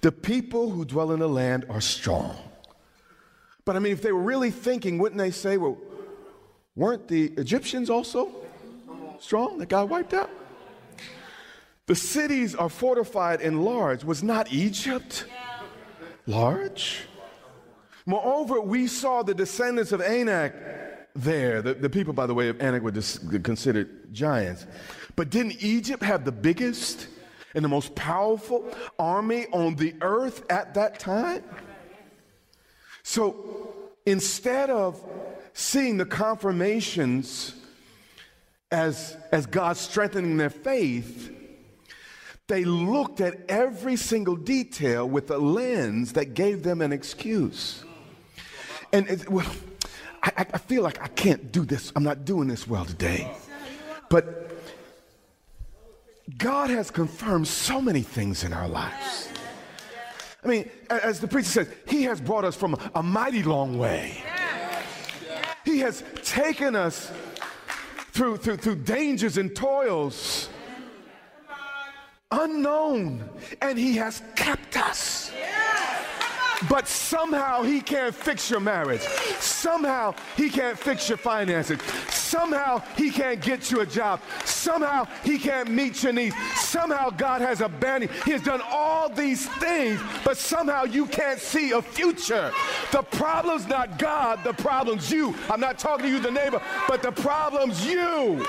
The 0.00 0.12
people 0.12 0.70
who 0.70 0.84
dwell 0.84 1.12
in 1.12 1.20
the 1.20 1.28
land 1.28 1.64
are 1.68 1.80
strong. 1.80 2.36
But 3.64 3.76
I 3.76 3.78
mean, 3.80 3.92
if 3.92 4.02
they 4.02 4.12
were 4.12 4.22
really 4.22 4.50
thinking, 4.50 4.98
wouldn't 4.98 5.18
they 5.18 5.30
say, 5.30 5.56
well, 5.56 5.78
Weren't 6.78 7.08
the 7.08 7.24
Egyptians 7.36 7.90
also 7.90 8.30
strong 9.18 9.58
that 9.58 9.68
God 9.68 9.90
wiped 9.90 10.14
out? 10.14 10.30
The 11.88 11.94
cities 11.94 12.54
are 12.54 12.68
fortified 12.68 13.40
and 13.40 13.64
large. 13.64 14.04
Was 14.04 14.22
not 14.22 14.52
Egypt 14.52 15.24
large? 16.26 17.00
Moreover, 18.04 18.60
we 18.60 18.86
saw 18.86 19.22
the 19.22 19.32
descendants 19.32 19.90
of 19.92 20.02
Anak 20.02 20.52
there. 21.14 21.62
The, 21.62 21.72
the 21.72 21.88
people, 21.88 22.12
by 22.12 22.26
the 22.26 22.34
way, 22.34 22.50
of 22.50 22.60
Anak 22.60 22.82
were 22.82 22.90
dis- 22.90 23.18
considered 23.42 24.12
giants. 24.12 24.66
But 25.16 25.30
didn't 25.30 25.62
Egypt 25.62 26.02
have 26.02 26.26
the 26.26 26.32
biggest 26.32 27.08
and 27.54 27.64
the 27.64 27.70
most 27.70 27.94
powerful 27.94 28.70
army 28.98 29.46
on 29.50 29.74
the 29.76 29.94
earth 30.02 30.44
at 30.50 30.74
that 30.74 30.98
time? 30.98 31.42
So 33.02 33.72
instead 34.04 34.68
of 34.68 35.02
seeing 35.54 35.96
the 35.96 36.04
confirmations 36.04 37.54
as, 38.70 39.16
as 39.32 39.46
God 39.46 39.78
strengthening 39.78 40.36
their 40.36 40.50
faith, 40.50 41.36
they 42.48 42.64
looked 42.64 43.20
at 43.20 43.38
every 43.48 43.96
single 43.96 44.34
detail 44.34 45.06
with 45.06 45.30
a 45.30 45.36
lens 45.36 46.14
that 46.14 46.32
gave 46.32 46.62
them 46.62 46.80
an 46.80 46.92
excuse. 46.92 47.84
And 48.90 49.06
it, 49.06 49.28
well, 49.28 49.46
I, 50.22 50.46
I 50.54 50.58
feel 50.58 50.82
like 50.82 51.00
I 51.02 51.08
can't 51.08 51.52
do 51.52 51.66
this. 51.66 51.92
I'm 51.94 52.02
not 52.02 52.24
doing 52.24 52.48
this 52.48 52.66
well 52.66 52.86
today. 52.86 53.30
But 54.08 54.50
God 56.38 56.70
has 56.70 56.90
confirmed 56.90 57.46
so 57.46 57.82
many 57.82 58.00
things 58.00 58.44
in 58.44 58.54
our 58.54 58.66
lives. 58.66 59.28
I 60.42 60.48
mean, 60.48 60.70
as 60.88 61.20
the 61.20 61.28
preacher 61.28 61.48
says, 61.48 61.68
He 61.86 62.04
has 62.04 62.18
brought 62.18 62.44
us 62.44 62.56
from 62.56 62.78
a 62.94 63.02
mighty 63.02 63.42
long 63.42 63.78
way. 63.78 64.22
He 65.66 65.80
has 65.80 66.02
taken 66.24 66.74
us 66.74 67.12
through, 68.12 68.38
through, 68.38 68.56
through 68.56 68.76
dangers 68.76 69.36
and 69.36 69.54
toils 69.54 70.48
unknown, 72.30 73.28
and 73.60 73.78
He 73.78 73.96
has 73.96 74.22
kept 74.34 74.76
us. 74.76 75.32
But 76.68 76.88
somehow 76.88 77.62
he 77.62 77.80
can't 77.80 78.14
fix 78.14 78.50
your 78.50 78.58
marriage. 78.58 79.02
Somehow 79.38 80.14
he 80.36 80.50
can't 80.50 80.76
fix 80.76 81.08
your 81.08 81.18
finances. 81.18 81.80
Somehow 82.08 82.82
he 82.96 83.10
can't 83.10 83.40
get 83.40 83.70
you 83.70 83.80
a 83.80 83.86
job. 83.86 84.20
Somehow 84.44 85.06
he 85.22 85.38
can't 85.38 85.70
meet 85.70 86.02
your 86.02 86.12
needs. 86.12 86.34
Somehow 86.56 87.10
God 87.10 87.42
has 87.42 87.60
abandoned. 87.60 88.10
He 88.24 88.32
has 88.32 88.42
done 88.42 88.60
all 88.68 89.08
these 89.08 89.48
things, 89.60 90.00
but 90.24 90.36
somehow 90.36 90.82
you 90.84 91.06
can't 91.06 91.38
see 91.38 91.70
a 91.70 91.80
future. 91.80 92.52
The 92.90 93.02
problem's 93.02 93.68
not 93.68 93.98
God, 93.98 94.42
the 94.42 94.52
problem's 94.52 95.12
you. 95.12 95.36
I'm 95.48 95.60
not 95.60 95.78
talking 95.78 96.06
to 96.06 96.10
you, 96.10 96.18
the 96.18 96.30
neighbor, 96.30 96.60
but 96.88 97.02
the 97.02 97.12
problem's 97.12 97.86
you. 97.86 98.44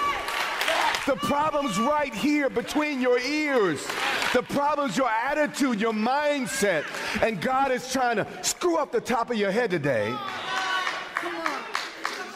The 1.10 1.15
problem's 1.15 1.80
right 1.80 2.13
here 2.13 2.52
between 2.52 3.02
your 3.02 3.17
ears. 3.17 3.84
The 4.32 4.43
problem's 4.43 4.95
your 4.95 5.10
attitude, 5.10 5.82
your 5.82 5.91
mindset. 5.91 6.84
And 7.24 7.41
God 7.41 7.72
is 7.72 7.91
trying 7.91 8.17
to 8.17 8.28
screw 8.43 8.78
up 8.78 8.91
the 8.91 9.02
top 9.02 9.32
of 9.32 9.36
your 9.36 9.50
head 9.50 9.72
today 9.72 10.15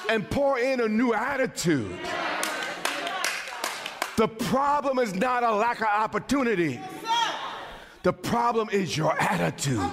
and 0.10 0.28
pour 0.28 0.58
in 0.58 0.82
a 0.82 0.88
new 0.88 1.14
attitude. 1.14 1.96
The 4.18 4.28
problem 4.28 4.98
is 4.98 5.14
not 5.14 5.44
a 5.44 5.54
lack 5.54 5.82
of 5.82 5.90
opportunity. 5.90 6.80
The 8.02 8.14
problem 8.14 8.70
is 8.72 8.98
your 8.98 9.16
attitude. 9.22 9.88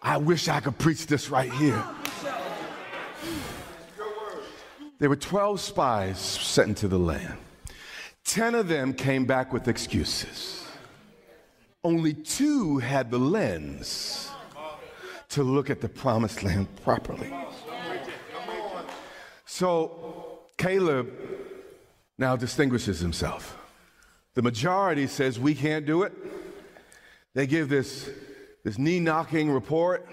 I 0.00 0.16
wish 0.16 0.48
I 0.48 0.60
could 0.60 0.78
preach 0.78 1.06
this 1.06 1.28
right 1.28 1.52
here. 1.52 1.84
There 4.98 5.08
were 5.08 5.16
12 5.16 5.60
spies 5.60 6.18
sent 6.18 6.68
into 6.68 6.88
the 6.88 6.98
land. 6.98 7.38
10 8.24 8.54
of 8.56 8.68
them 8.68 8.92
came 8.92 9.26
back 9.26 9.52
with 9.52 9.68
excuses. 9.68 10.66
Only 11.84 12.14
two 12.14 12.78
had 12.78 13.10
the 13.10 13.18
lens 13.18 14.30
to 15.30 15.44
look 15.44 15.70
at 15.70 15.80
the 15.80 15.88
promised 15.88 16.42
land 16.42 16.66
properly. 16.82 17.32
So 19.46 20.40
Caleb 20.56 21.12
now 22.18 22.34
distinguishes 22.34 22.98
himself. 22.98 23.56
The 24.34 24.42
majority 24.42 25.06
says 25.06 25.38
we 25.38 25.54
can't 25.54 25.86
do 25.86 26.02
it. 26.02 26.12
They 27.34 27.46
give 27.46 27.68
this, 27.68 28.10
this 28.64 28.78
knee 28.78 28.98
knocking 28.98 29.50
report. 29.50 30.08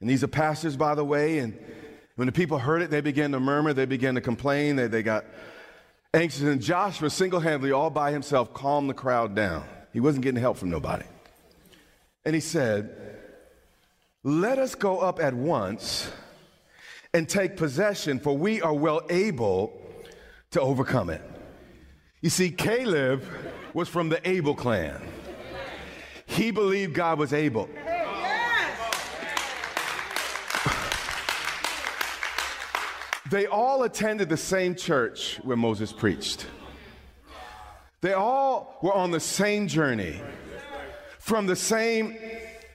And 0.00 0.10
these 0.10 0.22
are 0.22 0.28
pastors, 0.28 0.76
by 0.76 0.94
the 0.94 1.04
way, 1.04 1.38
and 1.38 1.58
when 2.16 2.26
the 2.26 2.32
people 2.32 2.58
heard 2.58 2.82
it, 2.82 2.90
they 2.90 3.00
began 3.00 3.32
to 3.32 3.40
murmur, 3.40 3.72
they 3.72 3.86
began 3.86 4.14
to 4.14 4.20
complain, 4.20 4.76
they, 4.76 4.86
they 4.86 5.02
got 5.02 5.24
anxious. 6.12 6.42
And 6.42 6.62
Joshua 6.62 7.10
single 7.10 7.40
handedly, 7.40 7.72
all 7.72 7.90
by 7.90 8.12
himself, 8.12 8.54
calmed 8.54 8.88
the 8.88 8.94
crowd 8.94 9.34
down. 9.34 9.64
He 9.92 10.00
wasn't 10.00 10.24
getting 10.24 10.40
help 10.40 10.56
from 10.56 10.70
nobody. 10.70 11.04
And 12.24 12.34
he 12.34 12.40
said, 12.40 12.94
Let 14.22 14.58
us 14.58 14.74
go 14.74 15.00
up 15.00 15.20
at 15.20 15.34
once 15.34 16.10
and 17.12 17.28
take 17.28 17.56
possession, 17.56 18.18
for 18.18 18.36
we 18.36 18.62
are 18.62 18.74
well 18.74 19.02
able 19.10 19.80
to 20.52 20.60
overcome 20.60 21.10
it. 21.10 21.22
You 22.20 22.30
see, 22.30 22.50
Caleb 22.50 23.22
was 23.72 23.88
from 23.88 24.08
the 24.08 24.26
Abel 24.28 24.54
clan. 24.54 25.02
He 26.26 26.50
believed 26.50 26.94
God 26.94 27.18
was 27.18 27.32
able. 27.32 27.68
They 33.30 33.46
all 33.46 33.84
attended 33.84 34.28
the 34.28 34.36
same 34.36 34.74
church 34.74 35.40
where 35.42 35.56
Moses 35.56 35.92
preached. 35.92 36.46
They 38.02 38.12
all 38.12 38.78
were 38.82 38.92
on 38.92 39.12
the 39.12 39.20
same 39.20 39.66
journey 39.66 40.20
from 41.18 41.46
the 41.46 41.56
same 41.56 42.18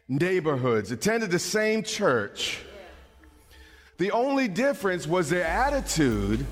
neighborhoods, 0.08 0.92
attended 0.92 1.30
the 1.30 1.38
same 1.38 1.84
church. 1.84 2.62
The 4.00 4.12
only 4.12 4.48
difference 4.48 5.06
was 5.06 5.30
their 5.30 5.46
attitude 5.46 6.46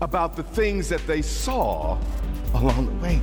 about 0.00 0.36
the 0.36 0.44
things 0.44 0.88
that 0.88 1.04
they 1.08 1.20
saw 1.20 1.98
along 2.54 2.86
the 2.86 3.02
way. 3.02 3.20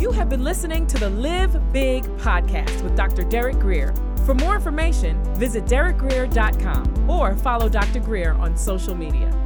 You 0.00 0.10
have 0.10 0.28
been 0.28 0.42
listening 0.42 0.86
to 0.88 0.98
the 0.98 1.10
Live 1.10 1.72
Big 1.72 2.02
podcast 2.18 2.82
with 2.82 2.96
Dr. 2.96 3.22
Derek 3.22 3.58
Grier. 3.60 3.94
For 4.26 4.34
more 4.34 4.56
information, 4.56 5.22
visit 5.36 5.66
derekgrier.com 5.66 7.08
or 7.08 7.36
follow 7.36 7.68
Dr. 7.68 8.00
Grier 8.00 8.32
on 8.32 8.56
social 8.56 8.96
media. 8.96 9.45